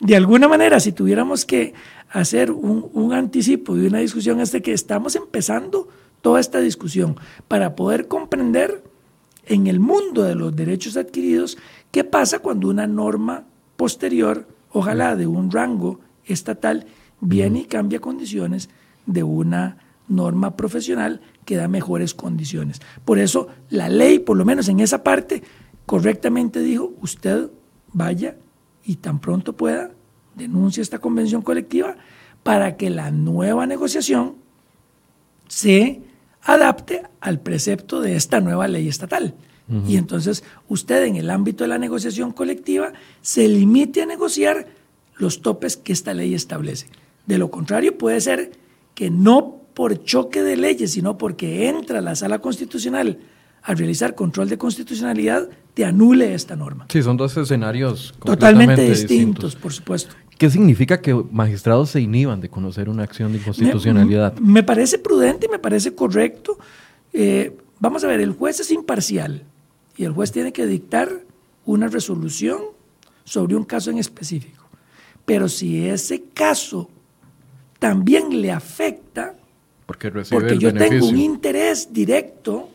[0.00, 1.72] de alguna manera, si tuviéramos que
[2.10, 5.88] hacer un, un anticipo de una discusión, es de que estamos empezando
[6.20, 7.16] toda esta discusión
[7.48, 8.84] para poder comprender
[9.46, 11.56] en el mundo de los derechos adquiridos
[11.90, 13.44] qué pasa cuando una norma
[13.78, 16.86] posterior ojalá de un rango estatal,
[17.20, 18.68] viene y cambia condiciones
[19.06, 22.82] de una norma profesional que da mejores condiciones.
[23.04, 25.42] Por eso la ley, por lo menos en esa parte,
[25.86, 27.50] correctamente dijo, usted
[27.92, 28.36] vaya
[28.84, 29.92] y tan pronto pueda,
[30.34, 31.96] denuncie esta convención colectiva
[32.42, 34.34] para que la nueva negociación
[35.46, 36.02] se
[36.42, 39.34] adapte al precepto de esta nueva ley estatal.
[39.88, 42.92] Y entonces usted en el ámbito de la negociación colectiva
[43.22, 44.66] se limite a negociar
[45.16, 46.88] los topes que esta ley establece.
[47.26, 48.52] De lo contrario, puede ser
[48.94, 53.18] que no por choque de leyes, sino porque entra la sala constitucional
[53.62, 56.86] a realizar control de constitucionalidad, te anule esta norma.
[56.90, 60.14] Sí, son dos escenarios totalmente distintos, por supuesto.
[60.36, 64.36] ¿Qué significa que magistrados se inhiban de conocer una acción de inconstitucionalidad?
[64.38, 66.58] Me, parece prudente y me parece correcto.
[67.14, 69.44] Eh, vamos a ver, el juez es imparcial
[69.96, 71.24] y el juez tiene que dictar
[71.64, 72.60] una resolución
[73.24, 74.64] sobre un caso en específico.
[75.24, 76.90] Pero si ese caso
[77.78, 79.36] también le afecta,
[79.86, 80.10] porque,
[80.58, 82.70] yo tengo un interés directo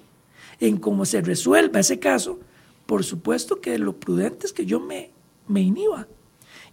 [0.59, 2.39] en cómo se resuelva ese caso,
[2.85, 5.11] por supuesto que lo prudente es que yo me,
[5.47, 6.07] me inhiba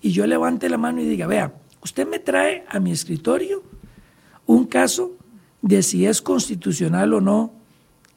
[0.00, 3.62] y yo levante la mano y diga, vea, usted me trae a mi escritorio
[4.46, 5.12] un caso
[5.62, 7.52] de si es constitucional o no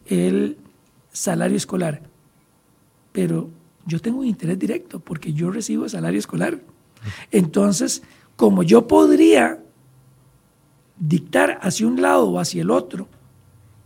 [0.05, 0.57] el
[1.11, 2.08] salario escolar
[3.11, 3.49] pero
[3.85, 6.59] yo tengo un interés directo porque yo recibo salario escolar.
[7.31, 8.03] Entonces,
[8.35, 9.63] como yo podría
[10.99, 13.07] dictar hacia un lado o hacia el otro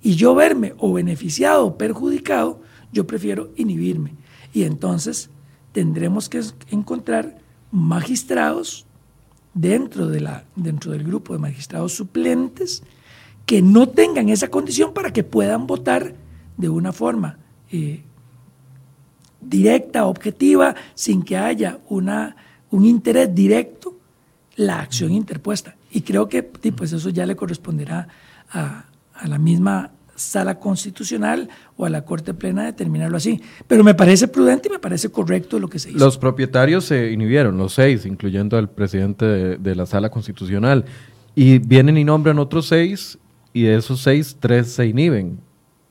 [0.01, 2.61] y yo verme o beneficiado o perjudicado,
[2.91, 4.15] yo prefiero inhibirme.
[4.53, 5.29] Y entonces
[5.71, 7.37] tendremos que encontrar
[7.71, 8.85] magistrados
[9.53, 12.83] dentro, de la, dentro del grupo de magistrados suplentes
[13.45, 16.15] que no tengan esa condición para que puedan votar
[16.57, 17.39] de una forma
[17.71, 18.03] eh,
[19.49, 22.35] directa, objetiva, sin que haya una,
[22.71, 23.97] un interés directo,
[24.55, 25.75] la acción interpuesta.
[25.91, 28.07] Y creo que pues eso ya le corresponderá
[28.51, 33.41] a, a la misma sala constitucional o a la Corte Plena determinarlo así.
[33.67, 35.99] Pero me parece prudente y me parece correcto lo que se hizo.
[35.99, 40.85] Los propietarios se inhibieron, los seis, incluyendo al presidente de, la sala constitucional.
[41.35, 43.17] Y vienen y nombran otros seis,
[43.53, 45.39] y de esos seis, tres se inhiben.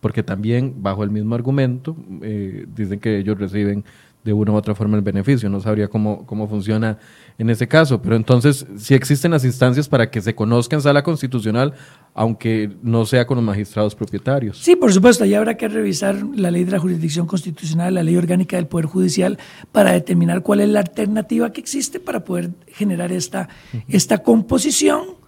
[0.02, 3.84] Porque también, bajo el mismo argumento, eh, dicen que ellos reciben
[4.24, 5.48] de una u otra forma el beneficio.
[5.48, 6.98] No sabría cómo, cómo funciona
[7.38, 11.04] en ese caso, pero entonces si existen las instancias para que se conozca en sala
[11.04, 11.74] constitucional,
[12.14, 14.58] aunque no sea con los magistrados propietarios.
[14.58, 18.16] Sí, por supuesto, ya habrá que revisar la ley de la jurisdicción constitucional, la ley
[18.16, 19.38] orgánica del Poder Judicial,
[19.70, 23.48] para determinar cuál es la alternativa que existe para poder generar esta,
[23.86, 25.21] esta composición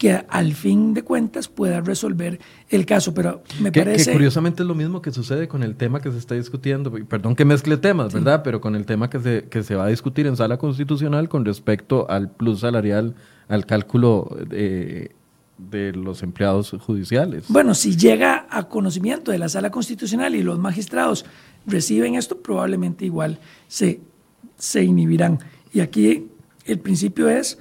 [0.00, 2.40] que al fin de cuentas pueda resolver
[2.70, 3.12] el caso.
[3.12, 4.06] Pero me parece.
[4.06, 6.90] Que curiosamente es lo mismo que sucede con el tema que se está discutiendo.
[6.90, 8.40] Perdón que mezcle temas, ¿verdad?
[8.42, 11.44] Pero con el tema que se, que se va a discutir en sala constitucional con
[11.44, 13.14] respecto al plus salarial,
[13.48, 15.14] al cálculo de,
[15.58, 17.44] de los empleados judiciales.
[17.48, 21.26] Bueno, si llega a conocimiento de la sala constitucional y los magistrados
[21.66, 23.38] reciben esto, probablemente igual
[23.68, 24.00] se,
[24.56, 25.40] se inhibirán.
[25.74, 26.28] Y aquí
[26.64, 27.58] el principio es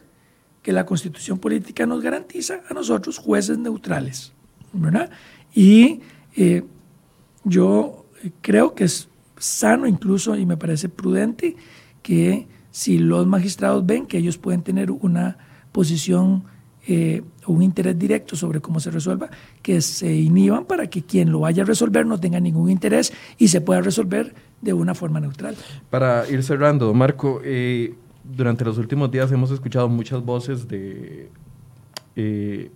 [0.69, 4.33] que la constitución política nos garantiza a nosotros jueces neutrales.
[4.71, 5.09] ¿verdad?
[5.51, 6.01] Y
[6.35, 6.63] eh,
[7.43, 8.05] yo
[8.41, 9.09] creo que es
[9.39, 11.55] sano incluso y me parece prudente
[12.03, 15.39] que si los magistrados ven que ellos pueden tener una
[15.71, 16.43] posición
[16.85, 19.31] eh, un interés directo sobre cómo se resuelva,
[19.63, 23.47] que se inhiban para que quien lo vaya a resolver no tenga ningún interés y
[23.47, 25.55] se pueda resolver de una forma neutral.
[25.89, 27.95] Para ir cerrando, Marco, eh,
[28.35, 31.29] durante los últimos días hemos escuchado muchas voces de
[32.15, 32.71] eh,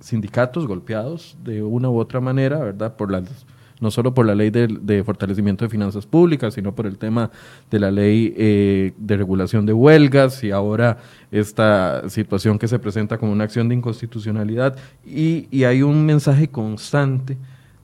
[0.00, 2.96] sindicatos golpeados de una u otra manera, ¿verdad?
[2.96, 3.46] Por las,
[3.80, 7.30] no solo por la ley de, fortalecimiento de finanzas públicas, sino por el tema
[7.70, 10.98] de la ley eh, de regulación de huelgas y ahora
[11.30, 14.76] esta situación que se presenta como una acción de inconstitucionalidad.
[15.04, 17.36] Y, y hay un mensaje constante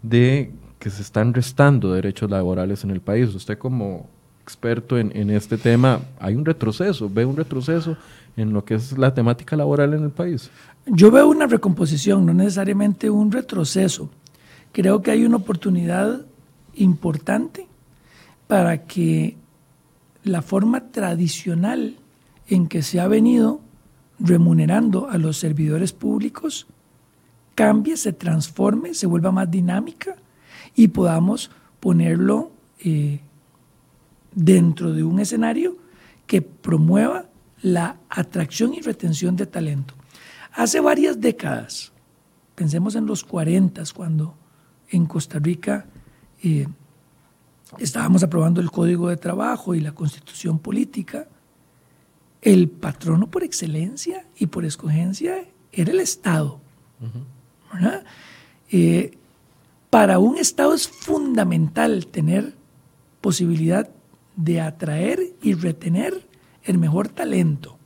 [0.02, 3.34] de que se están restando derechos laborales en el país.
[3.34, 4.08] Usted como
[4.42, 7.96] experto en, este tema, hay un retroceso, ve un retroceso
[8.36, 10.50] en lo que es la temática laboral en el país.
[10.86, 14.10] Yo veo una recomposición, no necesariamente un retroceso.
[14.72, 16.22] Creo que hay una oportunidad
[16.74, 17.68] importante
[18.48, 19.36] para que
[20.24, 21.96] la forma tradicional
[22.48, 23.60] en que se ha venido
[24.18, 26.66] remunerando a los servidores públicos
[27.54, 30.16] cambie, se transforme, se vuelva más dinámica
[30.74, 32.50] y podamos ponerlo
[32.84, 33.20] eh,
[34.34, 35.76] dentro de un escenario
[36.26, 37.26] que promueva
[37.60, 39.94] la atracción y retención de talento.
[40.52, 41.92] Hace varias décadas,
[42.54, 44.34] pensemos en los 40, cuando
[44.90, 45.86] en Costa Rica
[46.42, 46.66] eh,
[47.78, 51.28] estábamos aprobando el Código de Trabajo y la Constitución Política,
[52.42, 56.60] el patrono por excelencia y por escogencia era el Estado.
[58.70, 59.16] Eh,
[59.88, 62.54] para un Estado es fundamental tener
[63.20, 63.88] posibilidad
[64.36, 66.26] de atraer y retener
[66.64, 67.78] el mejor talento.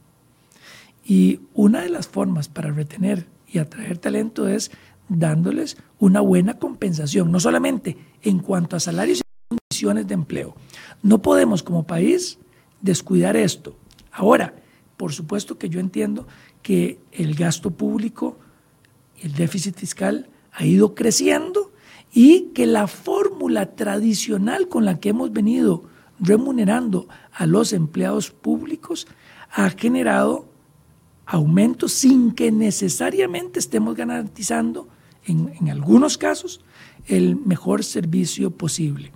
[1.04, 4.70] Y una de las formas para retener y atraer talento es
[5.08, 10.56] dándoles una buena compensación, no solamente en cuanto a salarios y condiciones de empleo.
[11.02, 12.38] No podemos como país
[12.80, 13.76] descuidar esto.
[14.10, 14.54] Ahora,
[14.96, 16.26] por supuesto que yo entiendo
[16.62, 18.38] que el gasto público,
[19.22, 21.72] el déficit fiscal ha ido creciendo
[22.12, 25.84] y que la fórmula tradicional con la que hemos venido
[26.18, 29.06] remunerando a los empleados públicos
[29.50, 30.46] ha generado
[31.24, 34.88] aumentos sin que necesariamente estemos garantizando,
[35.26, 36.60] en, algunos casos,
[37.06, 39.10] el mejor servicio posible.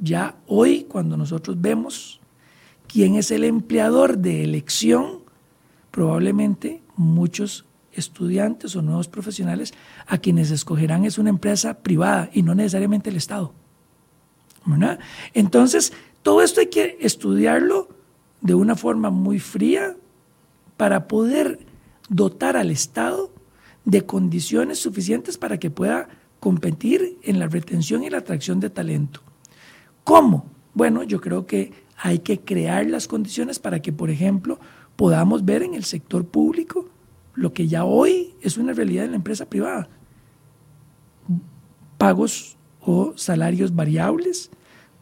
[0.00, 2.20] Ya hoy, cuando nosotros vemos
[2.88, 5.20] quién es el empleador de elección,
[5.90, 9.74] probablemente muchos estudiantes o nuevos profesionales
[10.06, 13.52] a quienes escogerán es una empresa privada y no necesariamente el Estado.
[15.34, 15.92] Entonces,
[16.26, 17.86] todo esto hay que estudiarlo
[18.40, 19.94] de una forma muy fría
[20.76, 21.60] para poder
[22.08, 23.30] dotar al Estado
[23.84, 26.08] de condiciones suficientes para que pueda
[26.40, 29.20] competir en la retención y la atracción de talento.
[30.02, 30.46] ¿Cómo?
[30.74, 34.58] Bueno, yo creo que hay que crear las condiciones para que, por ejemplo,
[34.96, 36.88] podamos ver en el sector público
[37.36, 39.88] lo que ya hoy es una realidad en la empresa privada.
[41.98, 44.50] Pagos o salarios variables,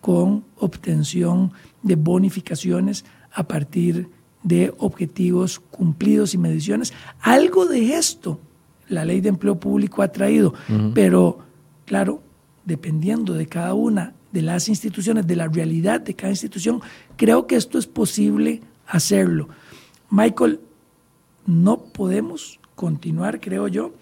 [0.05, 1.50] con obtención
[1.82, 4.11] de bonificaciones a partir
[4.42, 6.92] de objetivos cumplidos y mediciones.
[7.22, 8.38] Algo de esto
[8.90, 10.52] la ley de empleo público ha traído,
[10.92, 11.38] pero
[11.86, 12.22] claro,
[12.66, 16.82] dependiendo de cada una de las instituciones, de la realidad de cada institución,
[17.16, 19.48] creo que esto es posible hacerlo.
[20.11, 20.61] Michael,
[21.46, 23.94] no podemos continuar, creo yo,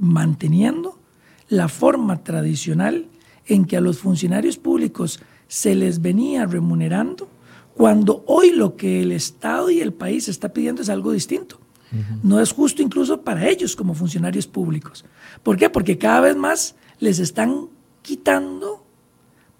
[0.00, 0.98] manteniendo
[1.48, 3.06] la forma tradicional
[3.46, 7.28] en que a los funcionarios públicos se les venía remunerando,
[7.74, 11.58] cuando hoy lo que el Estado y el país está pidiendo es algo distinto.
[12.22, 15.04] No es justo incluso para ellos como funcionarios públicos.
[15.42, 15.70] ¿Por qué?
[15.70, 17.68] Porque cada vez más les están
[18.02, 18.84] quitando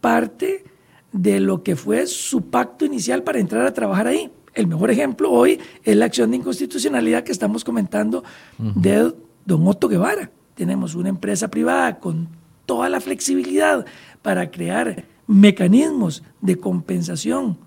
[0.01, 0.65] parte
[1.13, 4.31] de lo que fue su pacto inicial para entrar a trabajar ahí.
[4.55, 8.23] El mejor ejemplo hoy es la acción de inconstitucionalidad que estamos comentando
[8.59, 9.13] de
[9.45, 10.31] don Otto Guevara.
[10.55, 12.29] Tenemos una empresa privada con
[12.71, 13.85] toda la flexibilidad
[14.23, 17.59] para crear mecanismos de compensación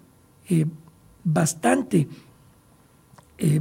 [0.48, 0.66] eh,
[1.26, 2.08] bastante
[3.38, 3.60] eh,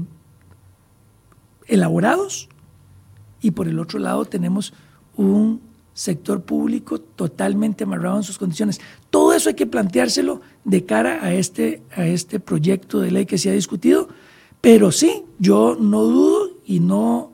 [1.66, 2.48] elaborados
[3.40, 4.72] y por el otro lado tenemos
[5.16, 5.60] un
[5.94, 8.80] sector público totalmente amarrado en sus condiciones.
[9.10, 13.36] Todo eso hay que planteárselo de cara a este, a este proyecto de ley que
[13.36, 14.06] se ha discutido,
[14.60, 17.32] pero sí, yo no dudo y no,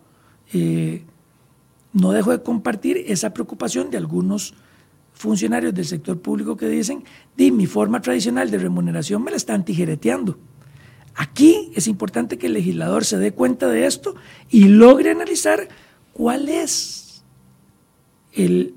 [0.54, 1.04] eh,
[2.01, 4.55] no dejo de compartir esa preocupación de algunos
[5.12, 7.05] funcionarios del sector público que dicen,
[7.36, 10.38] di, mi forma tradicional de remuneración me la están tijereteando.
[11.16, 14.14] Aquí es importante que el legislador se dé cuenta de esto
[14.49, 15.68] y logre analizar
[16.12, 17.24] cuál es
[18.32, 18.74] el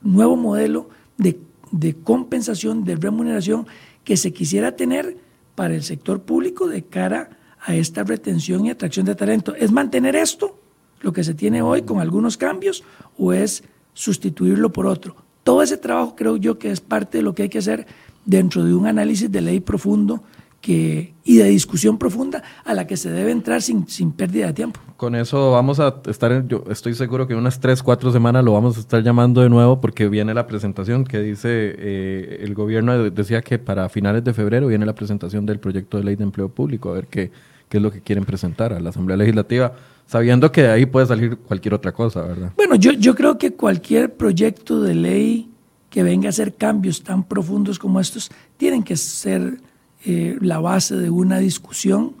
[0.00, 0.88] nuevo modelo
[1.18, 1.40] de,
[1.72, 3.66] de compensación, de remuneración
[4.04, 5.18] que se quisiera tener
[5.56, 9.56] para el sector público de cara a esta retención y atracción de talento.
[9.56, 10.60] ¿Es mantener esto,
[11.04, 12.82] lo que se tiene hoy, con algunos cambios,
[13.18, 15.16] o es sustituirlo por otro?
[15.44, 17.86] Todo ese trabajo creo yo que es parte de lo que hay que hacer
[18.24, 20.22] dentro de un análisis de ley profundo
[20.64, 24.54] que, y de discusión profunda a la que se debe entrar sin, sin pérdida de
[24.54, 24.80] tiempo.
[24.96, 28.54] Con eso vamos a estar, yo estoy seguro que en unas 3, 4 semanas lo
[28.54, 33.10] vamos a estar llamando de nuevo porque viene la presentación que dice, eh, el gobierno
[33.10, 36.48] decía que para finales de febrero viene la presentación del proyecto de ley de empleo
[36.48, 37.30] público, a ver qué,
[37.68, 39.74] qué es lo que quieren presentar a la Asamblea Legislativa
[40.06, 42.52] sabiendo que de ahí puede salir cualquier otra cosa, ¿verdad?
[42.56, 45.54] Bueno, yo, yo creo que cualquier proyecto de ley
[45.94, 49.60] que venga a hacer cambios tan profundos como estos, tienen que ser
[50.04, 52.16] eh, la base de una discusión.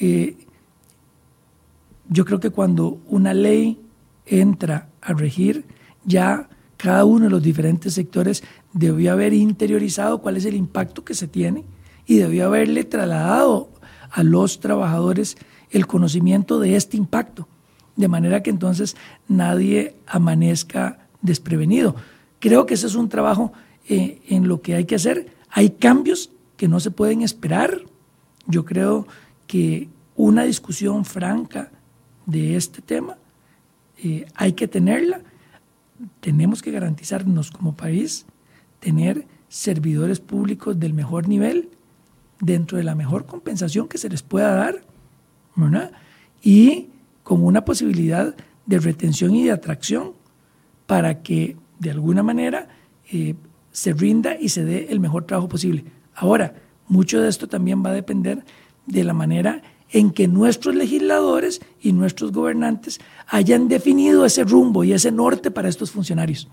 [0.00, 0.38] Eh,
[2.08, 3.78] yo creo que cuando una ley
[4.24, 5.66] entra a regir,
[6.02, 11.12] ya cada uno de los diferentes sectores debió haber interiorizado cuál es el impacto que
[11.12, 11.66] se tiene
[12.06, 13.68] y debió haberle trasladado
[14.10, 15.36] a los trabajadores
[15.70, 17.48] el conocimiento de este impacto,
[17.96, 18.96] de manera que entonces
[19.28, 21.96] nadie amanezca desprevenido.
[22.38, 23.52] Creo que ese es un trabajo
[23.88, 25.34] eh, en lo que hay que hacer.
[25.50, 27.80] Hay cambios que no se pueden esperar.
[28.46, 29.06] Yo creo
[29.46, 31.70] que una discusión franca
[32.26, 33.16] de este tema
[34.02, 35.20] eh, hay que tenerla.
[36.20, 38.26] Tenemos que garantizarnos como país
[38.80, 41.68] tener servidores públicos del mejor nivel
[42.40, 44.82] dentro de la mejor compensación que se les pueda dar
[46.42, 46.88] y
[47.22, 48.34] con una posibilidad
[48.66, 50.12] de retención y de atracción
[50.86, 52.68] para que de alguna manera
[53.10, 53.34] eh,
[53.72, 55.84] se rinda y se dé el mejor trabajo posible.
[56.14, 56.54] Ahora,
[56.88, 58.44] mucho de esto también va a depender
[58.86, 64.92] de la manera en que nuestros legisladores y nuestros gobernantes hayan definido ese rumbo y
[64.92, 66.48] ese norte para estos funcionarios.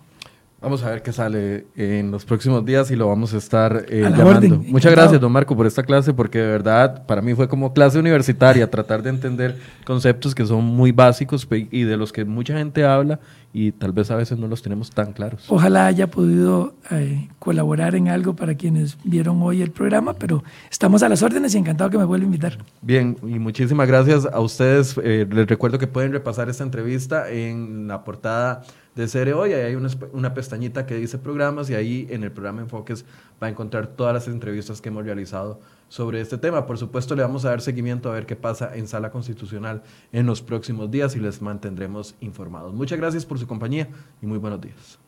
[0.60, 4.01] Vamos a ver qué sale en los próximos días y lo vamos a estar eh,
[4.01, 4.58] llamando.
[4.66, 7.99] Muchas gracias, don Marco, por esta clase, porque de verdad para mí fue como clase
[7.99, 12.84] universitaria, tratar de entender conceptos que son muy básicos y de los que mucha gente
[12.84, 13.20] habla
[13.53, 15.45] y tal vez a veces no los tenemos tan claros.
[15.47, 21.03] Ojalá haya podido eh, colaborar en algo para quienes vieron hoy el programa, pero estamos
[21.03, 22.58] a las órdenes y encantado que me vuelva a invitar.
[22.82, 24.95] Bien, y muchísimas gracias a ustedes.
[25.03, 28.64] Eh, les recuerdo que pueden repasar esta entrevista en la portada
[28.97, 29.53] de Cere Hoy.
[29.53, 33.05] Ahí hay una, una, pestañita que dice programas y ahí en el programa Enfoques
[33.41, 36.65] va a encontrar todas las entrevistas que hemos realizado sobre este tema.
[36.65, 40.25] Por supuesto, le vamos a dar seguimiento a ver qué pasa en Sala Constitucional en
[40.25, 42.73] los próximos días y les mantendremos informados.
[42.73, 43.87] Muchas gracias por su compañía
[44.21, 44.99] y muy buenos días.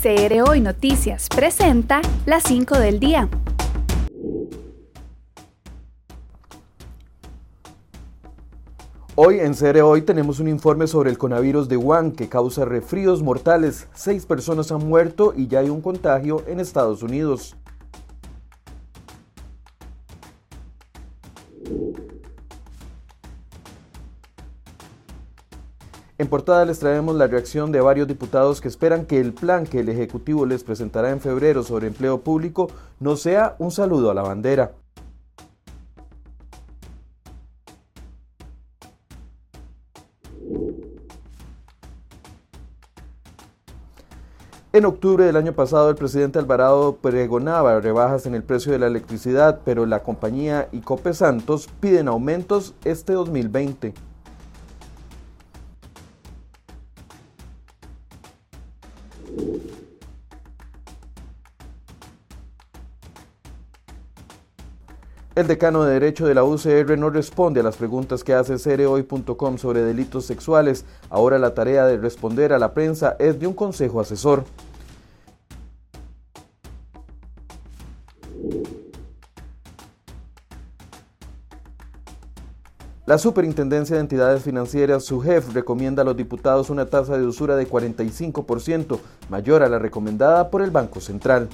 [0.00, 3.28] CR Noticias presenta las 5 del día.
[9.16, 13.22] Hoy en Cere Hoy tenemos un informe sobre el coronavirus de Wuhan que causa refríos
[13.22, 13.86] mortales.
[13.94, 17.54] Seis personas han muerto y ya hay un contagio en Estados Unidos.
[26.18, 29.78] En portada les traemos la reacción de varios diputados que esperan que el plan que
[29.78, 34.22] el Ejecutivo les presentará en febrero sobre empleo público no sea un saludo a la
[34.22, 34.72] bandera.
[44.74, 48.88] En octubre del año pasado, el presidente Alvarado pregonaba rebajas en el precio de la
[48.88, 53.94] electricidad, pero la compañía y Cope Santos piden aumentos este 2020.
[65.36, 69.58] El decano de Derecho de la UCR no responde a las preguntas que hace cereoy.com
[69.58, 70.84] sobre delitos sexuales.
[71.10, 74.44] Ahora la tarea de responder a la prensa es de un consejo asesor.
[83.06, 87.56] La Superintendencia de Entidades Financieras, su jefe, recomienda a los diputados una tasa de usura
[87.56, 91.48] de 45%, mayor a la recomendada por el Banco Central.